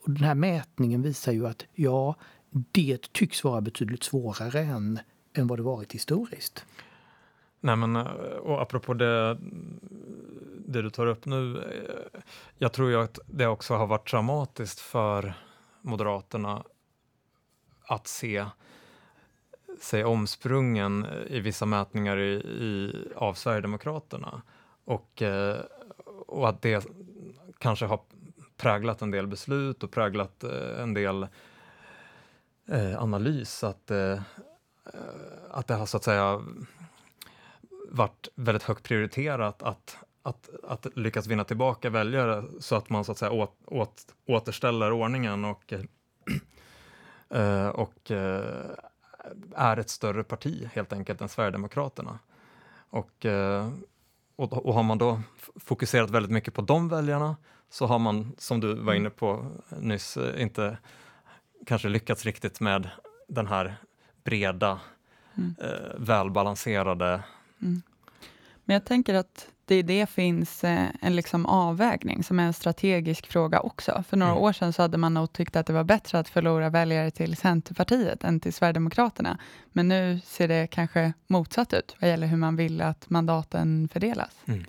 Och 0.03 0.11
den 0.11 0.23
här 0.23 0.35
mätningen 0.35 1.01
visar 1.01 1.31
ju 1.31 1.47
att 1.47 1.65
ja, 1.73 2.15
det 2.71 3.11
tycks 3.11 3.43
vara 3.43 3.61
betydligt 3.61 4.03
svårare 4.03 4.59
än, 4.59 4.99
än 5.33 5.47
vad 5.47 5.59
det 5.59 5.63
varit 5.63 5.93
historiskt. 5.93 6.65
Nej 7.63 7.75
men, 7.75 7.95
eh, 7.95 8.05
och 8.41 8.61
apropå 8.61 8.93
det, 8.93 9.37
det 10.65 10.81
du 10.81 10.89
tar 10.89 11.05
upp 11.05 11.25
nu, 11.25 11.57
eh, 11.57 12.21
jag 12.57 12.73
tror 12.73 12.89
ju 12.89 13.01
att 13.01 13.19
det 13.25 13.47
också 13.47 13.73
har 13.73 13.87
varit 13.87 14.09
traumatiskt 14.09 14.79
för 14.79 15.33
Moderaterna 15.81 16.63
att 17.85 18.07
se 18.07 18.45
sig 19.81 20.03
omsprungen 20.03 21.05
i 21.27 21.39
vissa 21.39 21.65
mätningar 21.65 22.17
i, 22.17 22.33
i, 22.33 22.93
av 23.15 23.33
Sverigedemokraterna. 23.33 24.41
och, 24.85 25.21
eh, 25.21 25.57
och 26.27 26.49
att 26.49 26.61
det 26.61 26.87
kanske 27.57 27.85
har 27.85 27.99
präglat 28.57 29.01
en 29.01 29.11
del 29.11 29.27
beslut 29.27 29.83
och 29.83 29.91
präglat 29.91 30.43
en 30.79 30.93
del 30.93 31.27
analys. 32.97 33.63
Att, 33.63 33.91
att 35.49 35.67
det 35.67 35.73
har 35.73 35.85
så 35.85 35.97
att 35.97 36.03
säga 36.03 36.41
varit 37.91 38.27
väldigt 38.35 38.63
högt 38.63 38.83
prioriterat 38.83 39.63
att, 39.63 39.97
att, 40.23 40.49
att 40.63 40.87
lyckas 40.95 41.27
vinna 41.27 41.43
tillbaka 41.43 41.89
väljare 41.89 42.43
så 42.59 42.75
att 42.75 42.89
man 42.89 43.05
så 43.05 43.11
att 43.11 43.17
säga 43.17 43.31
åt, 43.31 43.57
åt, 43.65 44.15
återställer 44.25 44.91
ordningen 44.91 45.45
och, 45.45 45.73
eh, 47.29 47.67
och 47.69 48.11
eh, 48.11 48.75
är 49.55 49.77
ett 49.77 49.89
större 49.89 50.23
parti 50.23 50.69
helt 50.73 50.93
enkelt 50.93 51.21
än 51.21 51.29
Sverigedemokraterna. 51.29 52.19
Och, 52.89 53.25
eh, 53.25 53.71
och, 54.35 54.65
och 54.65 54.73
har 54.73 54.83
man 54.83 54.97
då 54.97 55.21
fokuserat 55.55 56.09
väldigt 56.09 56.31
mycket 56.31 56.53
på 56.53 56.61
de 56.61 56.89
väljarna 56.89 57.35
så 57.69 57.85
har 57.85 57.99
man, 57.99 58.35
som 58.37 58.59
du 58.59 58.73
var 58.73 58.93
inne 58.93 59.09
på 59.09 59.51
nyss, 59.69 60.17
inte 60.37 60.77
kanske 61.65 61.89
lyckats 61.89 62.25
riktigt 62.25 62.59
med 62.59 62.89
den 63.27 63.47
här 63.47 63.75
breda, 64.23 64.79
mm. 65.35 65.55
eh, 65.61 65.95
välbalanserade... 65.97 67.23
Mm. 67.61 67.81
Men 68.65 68.73
jag 68.73 68.85
tänker 68.85 69.13
att 69.13 69.47
det 69.65 69.77
i 69.77 69.81
det 69.81 70.09
finns 70.09 70.63
eh, 70.63 70.87
en 71.01 71.15
liksom 71.15 71.45
avvägning 71.45 72.23
som 72.23 72.39
är 72.39 72.43
en 72.43 72.53
strategisk 72.53 73.27
fråga 73.27 73.59
också. 73.59 74.03
För 74.09 74.17
några 74.17 74.31
mm. 74.31 74.43
år 74.43 74.53
sedan 74.53 74.73
så 74.73 74.81
hade 74.81 74.97
man 74.97 75.13
nog 75.13 75.33
tyckt 75.33 75.55
att 75.55 75.65
det 75.65 75.73
var 75.73 75.83
bättre 75.83 76.19
att 76.19 76.29
förlora 76.29 76.69
väljare 76.69 77.11
till 77.11 77.35
Centerpartiet 77.35 78.23
än 78.23 78.39
till 78.39 78.53
Sverigedemokraterna. 78.53 79.37
Men 79.71 79.87
nu 79.87 80.19
ser 80.25 80.47
det 80.47 80.67
kanske 80.67 81.13
motsatt 81.27 81.73
ut 81.73 81.95
vad 81.99 82.09
gäller 82.09 82.27
hur 82.27 82.37
man 82.37 82.55
vill 82.55 82.81
att 82.81 83.09
mandaten 83.09 83.89
fördelas. 83.93 84.31
Mm. 84.45 84.65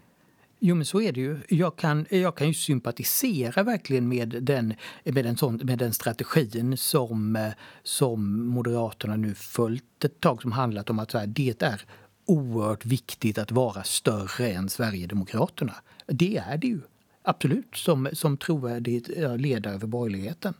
Jo, 0.65 0.75
men 0.75 0.85
så 0.85 1.01
är 1.01 1.13
det 1.13 1.21
ju. 1.21 1.39
Jag 1.49 1.77
kan, 1.77 2.07
jag 2.11 2.37
kan 2.37 2.49
ju 2.49 2.55
sympatisera 2.55 3.63
verkligen 3.63 4.09
med 4.09 4.29
den, 4.29 4.75
med 5.05 5.25
den, 5.25 5.37
sån, 5.37 5.61
med 5.65 5.79
den 5.79 5.93
strategin 5.93 6.77
som, 6.77 7.51
som 7.83 8.47
Moderaterna 8.47 9.17
nu 9.17 9.35
följt 9.35 10.05
ett 10.05 10.21
tag 10.21 10.43
som 10.43 10.53
handlat 10.53 10.91
om 10.91 10.99
att 10.99 11.11
så 11.11 11.19
här, 11.19 11.27
det 11.27 11.63
är 11.63 11.83
oerhört 12.27 12.85
viktigt 12.85 13.39
att 13.39 13.51
vara 13.51 13.85
större 13.85 14.53
än 14.53 14.69
Sverigedemokraterna. 14.69 15.75
Det 16.07 16.37
är 16.37 16.59
det 16.59 16.67
ju. 16.67 16.81
Absolut, 17.25 17.77
som, 17.77 18.09
som 18.13 18.37
trovärdig 18.37 19.11
eh, 19.17 19.37
ledare 19.37 19.81
för 19.81 19.87
borgerligheten 19.87 20.55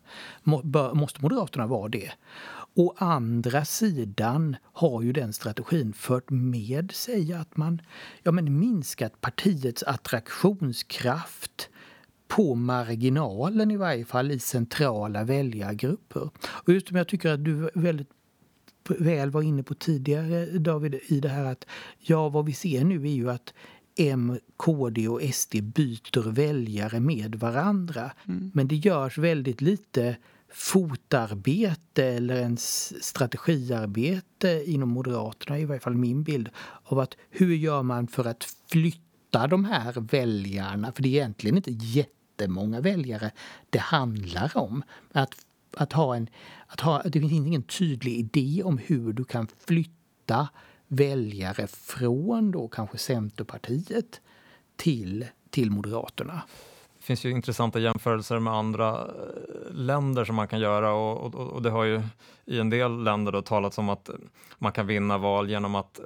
måste 0.93 1.23
Moderaterna 1.23 1.67
vara 1.67 1.89
det. 1.89 2.13
Å 2.75 2.95
andra 2.97 3.65
sidan 3.65 4.57
har 4.63 5.03
ju 5.03 5.13
den 5.13 5.33
strategin 5.33 5.93
fört 5.93 6.31
med 6.31 6.93
sig 6.93 7.33
att 7.33 7.57
man 7.57 7.83
ja, 8.23 8.33
men 8.33 8.59
minskat 8.59 9.21
partiets 9.21 9.83
attraktionskraft 9.83 11.69
på 12.29 12.55
marginalen 12.55 13.71
i 13.71 13.77
varje 13.77 14.05
fall 14.05 14.31
i 14.31 14.39
centrala 14.39 15.25
väljargrupper. 15.25 16.31
Och 16.45 16.73
just 16.73 16.89
som 16.89 16.97
jag 16.97 17.09
tycker 17.09 17.31
att 17.31 17.45
du 17.45 17.71
väldigt 17.75 18.11
väl 18.89 19.31
var 19.31 19.43
inne 19.43 19.63
på 19.63 19.75
tidigare 19.75 20.47
David 20.47 21.01
i 21.07 21.21
det 21.21 21.29
här 21.29 21.45
att 21.45 21.67
ja 21.99 22.29
vad 22.29 22.47
vi 22.47 22.53
ser 22.53 22.85
nu 22.85 23.03
är 23.03 23.13
ju 23.13 23.31
att 23.31 23.55
M, 23.97 24.39
KD 24.57 25.09
och 25.09 25.21
SD 25.33 25.55
byter 25.63 26.31
väljare 26.31 27.01
med 27.01 27.35
varandra. 27.35 28.13
Mm. 28.29 28.51
Men 28.55 28.69
det 28.69 28.77
görs 28.77 29.19
väldigt 29.19 29.61
lite 29.61 30.17
fotarbete 30.53 32.05
eller 32.05 32.37
ens 32.37 32.95
strategiarbete 33.05 34.65
inom 34.67 34.89
Moderaterna, 34.89 35.59
i 35.59 35.65
varje 35.65 35.81
fall 35.81 35.97
min 35.97 36.23
bild, 36.23 36.49
av 36.85 36.99
att 36.99 37.17
hur 37.31 37.55
gör 37.55 37.83
man 37.83 38.07
för 38.07 38.25
att 38.25 38.47
flytta 38.71 39.47
de 39.47 39.65
här 39.65 40.01
väljarna? 40.01 40.93
För 40.93 41.03
det 41.03 41.09
är 41.09 41.11
egentligen 41.11 41.57
inte 41.57 41.73
jättemånga 41.73 42.81
väljare 42.81 43.31
det 43.71 43.79
handlar 43.79 44.57
om. 44.57 44.83
Att, 45.13 45.35
att 45.77 45.93
ha 45.93 46.17
en, 46.17 46.29
att 46.67 46.81
ha, 46.81 47.03
det 47.03 47.21
finns 47.21 47.33
ingen 47.33 47.63
tydlig 47.63 48.13
idé 48.13 48.63
om 48.65 48.79
hur 48.79 49.13
du 49.13 49.25
kan 49.25 49.49
flytta 49.67 50.49
väljare 50.89 51.67
från 51.67 52.51
då 52.51 52.69
kanske 52.69 52.99
Centerpartiet 52.99 54.21
till, 54.77 55.27
till 55.51 55.71
Moderaterna. 55.71 56.43
Det 56.99 57.07
finns 57.07 57.25
ju 57.25 57.31
intressanta 57.31 57.79
jämförelser 57.79 58.39
med 58.39 58.53
andra 58.53 58.91
eh, 58.99 59.75
länder 59.75 60.25
som 60.25 60.37
man 60.37 60.49
kan 60.49 60.61
göra 60.61 60.93
och, 60.93 61.35
och, 61.35 61.35
och 61.35 61.63
det 61.63 61.71
har 61.71 61.85
ju 61.85 62.03
i 62.45 62.59
en 62.59 62.71
del 62.71 63.03
länder 63.03 63.33
då 63.33 63.43
talats 63.43 63.79
om 63.79 63.89
att 63.89 64.11
man 64.59 64.73
kan 64.73 64.87
vinna 64.87 65.19
val 65.19 65.51
genom 65.51 65.75
att 65.75 65.99
eh, 65.99 66.05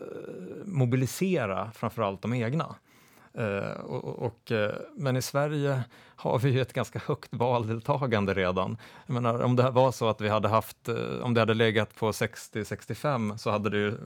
mobilisera 0.64 1.70
framförallt 1.70 2.22
de 2.22 2.34
egna. 2.34 2.74
Eh, 3.38 3.80
och, 3.80 4.04
och, 4.04 4.52
eh, 4.52 4.74
men 4.94 5.16
i 5.16 5.22
Sverige 5.22 5.82
har 6.16 6.38
vi 6.38 6.50
ju 6.50 6.60
ett 6.60 6.72
ganska 6.72 6.98
högt 7.06 7.28
valdeltagande 7.34 8.34
redan. 8.34 8.76
Jag 9.06 9.14
menar, 9.14 9.42
om 9.42 9.56
det 9.56 9.70
var 9.70 9.92
så 9.92 10.08
att 10.08 10.20
vi 10.20 10.28
hade 10.28 10.48
haft, 10.48 10.88
eh, 10.88 11.20
om 11.22 11.34
det 11.34 11.40
hade 11.40 11.54
legat 11.54 11.94
på 11.94 12.12
60-65 12.12 13.36
så 13.36 13.50
hade 13.50 13.70
det 13.70 13.76
ju, 13.76 13.98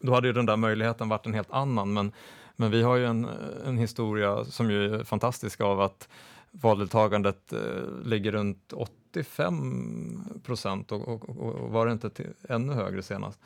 då 0.00 0.14
hade 0.14 0.26
ju 0.26 0.32
den 0.32 0.46
där 0.46 0.56
möjligheten 0.56 1.08
varit 1.08 1.26
en 1.26 1.34
helt 1.34 1.50
annan. 1.50 1.92
Men 1.92 2.12
men 2.60 2.70
vi 2.70 2.82
har 2.82 2.96
ju 2.96 3.06
en, 3.06 3.28
en 3.66 3.78
historia 3.78 4.44
som 4.44 4.70
ju 4.70 4.94
är 4.94 5.04
fantastisk 5.04 5.60
av 5.60 5.80
att 5.80 6.08
valdeltagandet 6.50 7.52
eh, 7.52 7.60
ligger 8.04 8.32
runt 8.32 8.72
85 8.72 10.24
procent 10.44 10.92
och, 10.92 11.08
och, 11.08 11.28
och, 11.28 11.70
var 11.70 11.86
det 11.86 11.92
inte 11.92 12.10
till, 12.10 12.32
ännu 12.48 12.72
högre 12.72 13.02
senast. 13.02 13.40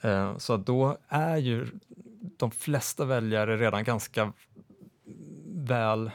Eh, 0.00 0.38
så 0.38 0.56
då 0.56 0.96
är 1.08 1.36
ju 1.36 1.66
de 2.36 2.50
flesta 2.50 3.04
väljare 3.04 3.56
redan 3.56 3.84
ganska 3.84 4.32
väl 5.46 6.10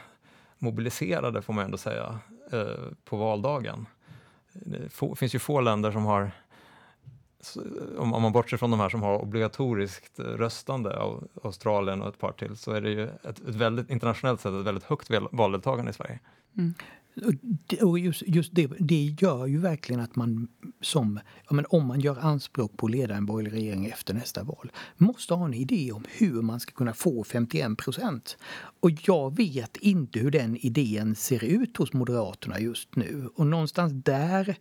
mobiliserade 0.58 1.42
får 1.42 1.52
man 1.52 1.64
ändå 1.64 1.76
säga 1.76 2.18
eh, 2.52 2.92
på 3.04 3.16
valdagen. 3.16 3.86
Det 4.52 5.16
finns 5.16 5.34
ju 5.34 5.38
få 5.38 5.60
länder 5.60 5.92
som 5.92 6.04
har 6.04 6.30
om, 7.98 8.08
man 8.08 8.32
bortser 8.32 8.56
från 8.56 8.70
de 8.70 8.80
här 8.80 8.88
som 8.88 9.02
har 9.02 9.18
obligatoriskt 9.18 10.18
röstande, 10.18 10.98
Australien 11.42 12.02
och 12.02 12.08
ett 12.08 12.18
par 12.18 12.32
till, 12.32 12.56
så 12.56 12.72
är 12.72 12.80
det 12.80 12.90
ju 12.90 13.08
ett, 13.08 13.24
ett 13.24 13.54
väldigt, 13.54 13.90
internationellt 13.90 14.40
sett 14.40 14.52
ett 14.52 14.66
väldigt 14.66 14.84
högt 14.84 15.10
valdeltagande 15.30 15.90
i 15.90 15.94
Sverige. 15.94 16.18
Mm. 16.58 16.74
Och 17.82 17.98
just, 17.98 18.22
just 18.26 18.54
det, 18.54 18.70
det 18.78 19.16
gör 19.20 19.46
ju 19.46 19.58
verkligen 19.58 20.00
att 20.00 20.16
man 20.16 20.48
som, 20.80 21.20
men 21.50 21.66
om 21.68 21.86
man 21.86 22.00
gör 22.00 22.18
anspråk 22.18 22.76
på 22.76 22.86
att 22.86 22.92
leda 22.92 23.14
en 23.14 23.26
borgerlig 23.26 23.52
regering 23.52 23.86
efter 23.86 24.14
nästa 24.14 24.42
val, 24.42 24.72
måste 24.96 25.34
ha 25.34 25.44
en 25.44 25.54
idé 25.54 25.92
om 25.92 26.04
hur 26.08 26.42
man 26.42 26.60
ska 26.60 26.72
kunna 26.72 26.94
få 26.94 27.24
51 27.24 27.78
procent. 27.78 28.36
Och 28.80 28.90
jag 29.06 29.36
vet 29.36 29.76
inte 29.76 30.18
hur 30.18 30.30
den 30.30 30.56
idén 30.56 31.14
ser 31.14 31.44
ut 31.44 31.76
hos 31.76 31.92
Moderaterna 31.92 32.60
just 32.60 32.96
nu. 32.96 33.28
Och 33.34 33.46
någonstans 33.46 33.92
där 34.04 34.56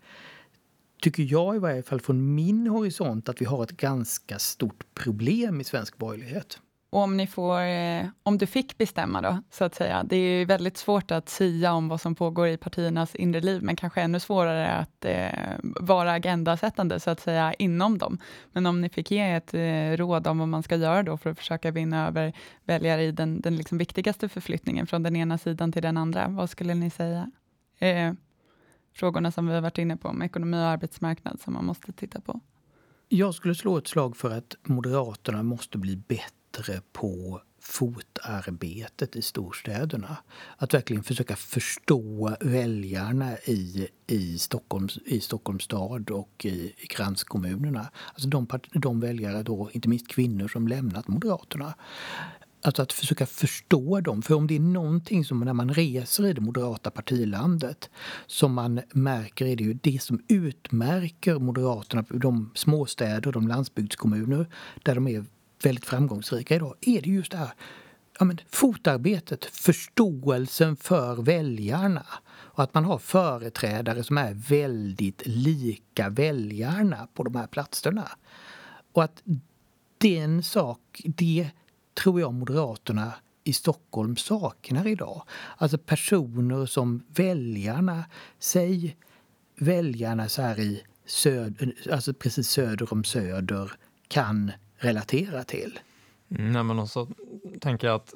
tycker 1.01 1.23
jag 1.23 1.55
i 1.55 1.59
varje 1.59 1.83
fall 1.83 2.01
från 2.01 2.35
min 2.35 2.67
horisont 2.67 3.29
att 3.29 3.41
vi 3.41 3.45
har 3.45 3.63
ett 3.63 3.77
ganska 3.77 4.39
stort 4.39 4.93
problem 4.93 5.61
i 5.61 5.63
svensk 5.63 5.97
borgerlighet. 5.97 6.59
Och 6.91 7.01
om, 7.01 7.17
ni 7.17 7.27
får, 7.27 7.61
eh, 7.61 8.05
om 8.23 8.37
du 8.37 8.45
fick 8.45 8.77
bestämma 8.77 9.21
då, 9.21 9.37
så 9.49 9.63
att 9.63 9.75
säga. 9.75 10.03
Det 10.03 10.15
är 10.15 10.45
väldigt 10.45 10.77
svårt 10.77 11.11
att 11.11 11.29
sia 11.29 11.73
om 11.73 11.89
vad 11.89 12.01
som 12.01 12.15
pågår 12.15 12.47
i 12.47 12.57
partiernas 12.57 13.15
inre 13.15 13.41
liv, 13.41 13.63
men 13.63 13.75
kanske 13.75 14.01
ännu 14.01 14.19
svårare 14.19 14.67
att 14.71 15.05
eh, 15.05 15.29
vara 15.61 16.11
agendasättande, 16.11 16.99
så 16.99 17.09
att 17.09 17.19
säga, 17.19 17.53
inom 17.53 17.97
dem. 17.97 18.17
Men 18.51 18.65
om 18.65 18.81
ni 18.81 18.89
fick 18.89 19.11
ge 19.11 19.31
ett 19.31 19.53
eh, 19.53 19.97
råd 19.97 20.27
om 20.27 20.39
vad 20.39 20.47
man 20.47 20.63
ska 20.63 20.75
göra 20.75 21.03
då 21.03 21.17
för 21.17 21.29
att 21.29 21.37
försöka 21.37 21.71
vinna 21.71 22.07
över 22.07 22.33
väljare 22.63 23.03
i 23.03 23.11
den, 23.11 23.41
den 23.41 23.55
liksom 23.55 23.77
viktigaste 23.77 24.29
förflyttningen 24.29 24.87
från 24.87 25.03
den 25.03 25.15
ena 25.15 25.37
sidan 25.37 25.71
till 25.71 25.81
den 25.81 25.97
andra, 25.97 26.27
vad 26.27 26.49
skulle 26.49 26.73
ni 26.73 26.89
säga? 26.89 27.31
Eh, 27.79 28.13
frågorna 28.93 29.31
som 29.31 29.47
vi 29.47 29.53
har 29.53 29.61
varit 29.61 29.77
inne 29.77 29.97
på 29.97 30.13
med 30.13 30.25
ekonomi 30.25 30.57
och 30.57 30.61
arbetsmarknad 30.61 31.41
som 31.41 31.53
man 31.53 31.65
måste 31.65 31.91
titta 31.91 32.21
på? 32.21 32.39
Jag 33.09 33.33
skulle 33.33 33.55
slå 33.55 33.77
ett 33.77 33.87
slag 33.87 34.17
för 34.17 34.37
att 34.37 34.55
Moderaterna 34.63 35.43
måste 35.43 35.77
bli 35.77 35.95
bättre 35.95 36.38
på 36.91 37.41
fotarbetet 37.61 39.15
i 39.15 39.21
storstäderna. 39.21 40.17
Att 40.57 40.73
verkligen 40.73 41.03
försöka 41.03 41.35
förstå 41.35 42.35
väljarna 42.39 43.37
i, 43.37 43.87
i, 44.07 44.37
Stockholms, 44.37 44.97
i 45.05 45.19
Stockholms 45.19 45.63
stad 45.63 46.09
och 46.09 46.45
i, 46.45 46.73
i 46.77 46.87
kranskommunerna. 46.87 47.89
Alltså 48.13 48.29
de, 48.29 48.47
de 48.73 48.99
väljare, 48.99 49.43
då, 49.43 49.69
inte 49.73 49.89
minst 49.89 50.07
kvinnor, 50.07 50.47
som 50.47 50.67
lämnat 50.67 51.07
Moderaterna. 51.07 51.73
Alltså 52.61 52.81
att 52.81 52.93
försöka 52.93 53.25
förstå 53.25 54.01
dem. 54.01 54.21
För 54.21 54.35
om 54.35 54.47
det 54.47 54.55
är 54.55 54.59
någonting 54.59 55.25
som 55.25 55.39
när 55.39 55.53
man 55.53 55.73
reser 55.73 56.25
i 56.25 56.33
det 56.33 56.41
moderata 56.41 56.91
partilandet 56.91 57.89
som 58.27 58.53
man 58.53 58.81
märker 58.93 59.45
är 59.45 59.55
det 59.55 59.63
ju 59.63 59.73
det 59.73 60.01
som 60.01 60.21
utmärker 60.27 61.39
Moderaterna, 61.39 62.05
de 62.09 62.51
småstäder, 62.55 63.31
de 63.31 63.47
landsbygdskommuner 63.47 64.47
där 64.83 64.95
de 64.95 65.07
är 65.07 65.25
väldigt 65.63 65.85
framgångsrika 65.85 66.55
idag, 66.55 66.75
är 66.81 67.01
det 67.01 67.09
just 67.09 67.31
det 67.31 67.37
här 67.37 67.53
ja, 68.19 68.25
men, 68.25 68.39
fotarbetet, 68.49 69.45
förståelsen 69.45 70.75
för 70.75 71.21
väljarna. 71.21 72.05
Och 72.31 72.63
att 72.63 72.73
man 72.73 72.85
har 72.85 72.97
företrädare 72.97 74.03
som 74.03 74.17
är 74.17 74.33
väldigt 74.33 75.21
lika 75.25 76.09
väljarna 76.09 77.07
på 77.13 77.23
de 77.23 77.35
här 77.35 77.47
platserna. 77.47 78.09
Och 78.93 79.03
att 79.03 79.23
den 79.97 80.43
sak, 80.43 81.01
det 81.05 81.49
tror 82.03 82.19
jag 82.19 82.33
Moderaterna 82.33 83.13
i 83.43 83.53
Stockholm 83.53 84.15
saknar 84.15 84.87
idag. 84.87 85.23
Alltså 85.57 85.77
personer 85.77 86.65
som 86.65 87.03
väljarna, 87.07 88.03
säg 88.39 88.97
väljarna 89.55 90.29
så 90.29 90.41
här 90.41 90.59
i 90.59 90.83
söd, 91.05 91.71
alltså 91.91 92.13
precis 92.13 92.49
söder 92.49 92.93
om 92.93 93.03
Söder 93.03 93.71
kan 94.07 94.51
relatera 94.79 95.43
till. 95.43 95.79
Mm, 96.29 96.51
nej, 96.51 96.63
men 96.63 96.79
också 96.79 97.07
tänker 97.61 97.87
jag 97.87 97.95
att 97.95 98.13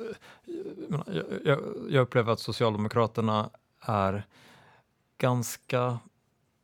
jag, 1.45 1.59
jag, 1.89 2.01
upplever 2.01 2.33
att 2.33 2.39
Socialdemokraterna 2.39 3.49
är 3.79 4.25
ganska 5.17 5.99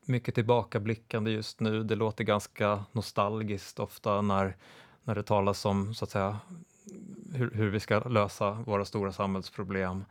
mycket 0.05 0.35
tillbakablickande 0.35 1.31
just 1.31 1.59
nu. 1.59 1.83
Det 1.83 1.95
låter 1.95 2.23
ganska 2.23 2.83
nostalgiskt 2.91 3.79
ofta 3.79 4.21
när, 4.21 4.55
när 5.03 5.15
det 5.15 5.23
talas 5.23 5.65
om 5.65 5.93
så 5.93 6.05
att 6.05 6.11
säga, 6.11 6.39
hur, 7.33 7.51
hur 7.51 7.69
vi 7.69 7.79
ska 7.79 7.99
lösa 7.99 8.51
våra 8.51 8.85
stora 8.85 9.11
samhällsproblem. 9.11 10.05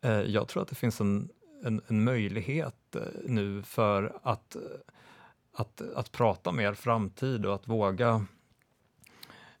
Eh, 0.00 0.20
jag 0.20 0.48
tror 0.48 0.62
att 0.62 0.68
det 0.68 0.74
finns 0.74 1.00
en, 1.00 1.28
en, 1.64 1.80
en 1.88 2.04
möjlighet 2.04 2.96
eh, 2.96 3.02
nu 3.24 3.62
för 3.62 4.18
att, 4.22 4.56
att, 5.52 5.82
att 5.94 6.12
prata 6.12 6.52
mer 6.52 6.74
framtid 6.74 7.46
och 7.46 7.54
att 7.54 7.68
våga 7.68 8.26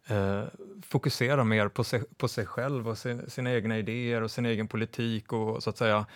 eh, 0.06 0.44
fokusera 0.82 1.44
mer 1.44 1.68
på 1.68 1.84
sig, 1.84 2.04
på 2.16 2.28
sig 2.28 2.46
själv 2.46 2.88
och 2.88 2.98
sin, 2.98 3.30
sina 3.30 3.52
egna 3.52 3.78
idéer 3.78 4.22
och 4.22 4.30
sin 4.30 4.46
egen 4.46 4.68
politik 4.68 5.32
och 5.32 5.62
så 5.62 5.70
att 5.70 5.78
säga 5.78 6.06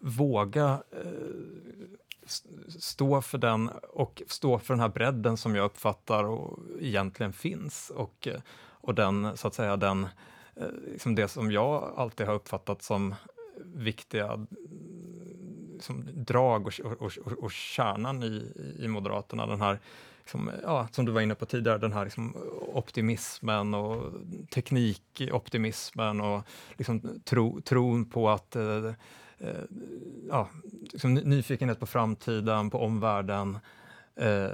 våga 0.00 0.82
eh, 0.90 2.32
stå 2.78 3.22
för 3.22 3.38
den 3.38 3.68
och 3.92 4.22
stå 4.26 4.58
för 4.58 4.74
den 4.74 4.80
här 4.80 4.88
bredden 4.88 5.36
som 5.36 5.54
jag 5.54 5.64
uppfattar 5.64 6.24
och 6.24 6.58
egentligen 6.80 7.32
finns 7.32 7.90
och, 7.90 8.28
eh, 8.28 8.40
och 8.58 8.94
den, 8.94 9.36
så 9.36 9.48
att 9.48 9.54
säga, 9.54 9.76
den, 9.76 10.06
eh, 10.56 10.66
liksom 10.92 11.14
det 11.14 11.28
som 11.28 11.52
jag 11.52 11.92
alltid 11.96 12.26
har 12.26 12.34
uppfattat 12.34 12.82
som 12.82 13.14
viktiga 13.64 14.46
liksom, 15.72 16.08
drag 16.12 16.66
och, 16.66 16.80
och, 16.80 17.12
och, 17.24 17.32
och 17.32 17.52
kärnan 17.52 18.22
i, 18.22 18.52
i 18.78 18.88
Moderaterna, 18.88 19.46
den 19.46 19.60
här 19.60 19.78
liksom, 20.22 20.50
ja, 20.62 20.88
som 20.92 21.04
du 21.04 21.12
var 21.12 21.20
inne 21.20 21.34
på 21.34 21.46
tidigare, 21.46 21.78
den 21.78 21.92
här 21.92 22.04
liksom, 22.04 22.36
optimismen 22.74 23.74
och 23.74 24.12
teknikoptimismen 24.54 26.20
och 26.20 26.42
liksom, 26.76 27.20
tro, 27.24 27.60
tron 27.60 28.04
på 28.04 28.30
att 28.30 28.56
eh, 28.56 28.86
eh, 29.38 29.64
ja, 30.28 30.48
liksom 30.92 31.14
nyfikenhet 31.14 31.80
på 31.80 31.86
framtiden, 31.86 32.70
på 32.70 32.78
omvärlden. 32.78 33.58
Eh, 34.16 34.50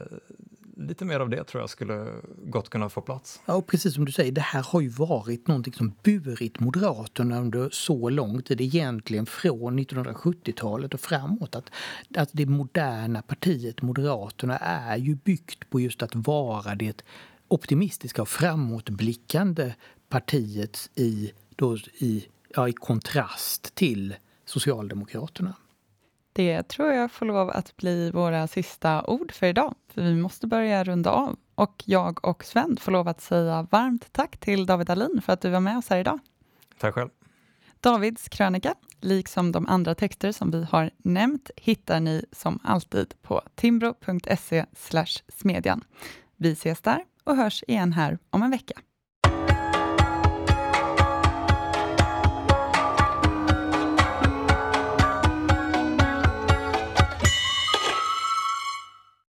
lite 0.79 1.05
mer 1.05 1.21
av 1.21 1.31
det 1.31 1.45
tror 1.45 1.63
jag 1.63 1.71
skulle 1.71 2.07
gott 2.45 2.69
kunna 2.69 2.89
få 2.89 3.01
plats. 3.01 3.41
Ja, 3.47 3.55
och 3.55 3.67
precis 3.67 3.95
som 3.95 4.05
du 4.05 4.13
säger, 4.13 4.33
det 4.33 4.41
här 4.41 4.63
har 4.63 4.81
ju 4.81 4.89
varit 4.89 5.49
någonting 5.49 5.73
som 5.73 5.93
burit 6.03 6.61
Moderaterna 6.61 7.41
under 7.41 7.71
så 7.71 8.11
lång 8.11 8.43
tid, 8.43 8.61
egentligen 8.61 9.27
från 9.27 9.79
1970-talet 9.79 10.95
och 10.95 11.01
framåt. 11.01 11.55
Att, 11.55 11.71
att 12.17 12.31
det 12.33 12.47
moderna 12.47 13.23
partiet 13.23 13.83
Moderaterna 13.83 14.57
är 14.59 14.97
ju 14.97 15.15
byggt 15.15 15.71
på 15.71 15.81
just 15.81 16.03
att 16.03 16.15
vara 16.15 16.75
det 16.75 17.03
optimistiska 17.49 18.23
och 18.23 18.29
framåtblickande 18.29 19.75
partiet 20.09 20.91
i, 20.95 21.33
då, 21.57 21.77
i, 21.77 22.27
ja, 22.55 22.69
i 22.69 22.73
kontrast 22.73 23.75
till 23.75 24.15
Socialdemokraterna. 24.45 25.55
Det 26.39 26.63
tror 26.63 26.93
jag 26.93 27.13
får 27.13 27.27
lov 27.27 27.51
att 27.51 27.77
bli 27.77 28.11
våra 28.11 28.47
sista 28.47 29.05
ord 29.05 29.33
för 29.33 29.47
idag, 29.47 29.75
för 29.89 30.03
vi 30.03 30.15
måste 30.15 30.47
börja 30.47 30.85
runda 30.85 31.11
av. 31.11 31.37
Och 31.55 31.83
jag 31.87 32.25
och 32.25 32.45
Sven 32.45 32.77
får 32.77 32.93
lov 32.93 33.09
att 33.09 33.21
säga 33.21 33.67
varmt 33.71 34.13
tack 34.13 34.37
till 34.37 34.67
David 34.67 34.91
Alin 34.91 35.23
för 35.25 35.33
att 35.33 35.41
du 35.41 35.51
var 35.51 35.61
med 35.61 35.79
oss 35.79 35.89
här 35.89 35.99
idag. 35.99 36.19
Tack 36.79 36.95
själv. 36.95 37.09
Davids 37.81 38.29
krönika, 38.29 38.75
liksom 39.01 39.53
de 39.53 39.67
andra 39.67 39.95
texter 39.95 40.33
som 40.33 40.51
vi 40.51 40.65
har 40.65 40.91
nämnt, 40.99 41.51
hittar 41.57 42.01
ni 42.01 42.25
som 42.33 42.59
alltid 42.65 43.15
på 43.23 43.43
timbro.se 43.55 44.65
smedjan. 45.29 45.85
Vi 46.37 46.53
ses 46.53 46.81
där 46.81 47.05
och 47.25 47.37
hörs 47.37 47.65
igen 47.67 47.93
här 47.93 48.19
om 48.31 48.43
en 48.43 48.51
vecka. 48.51 48.75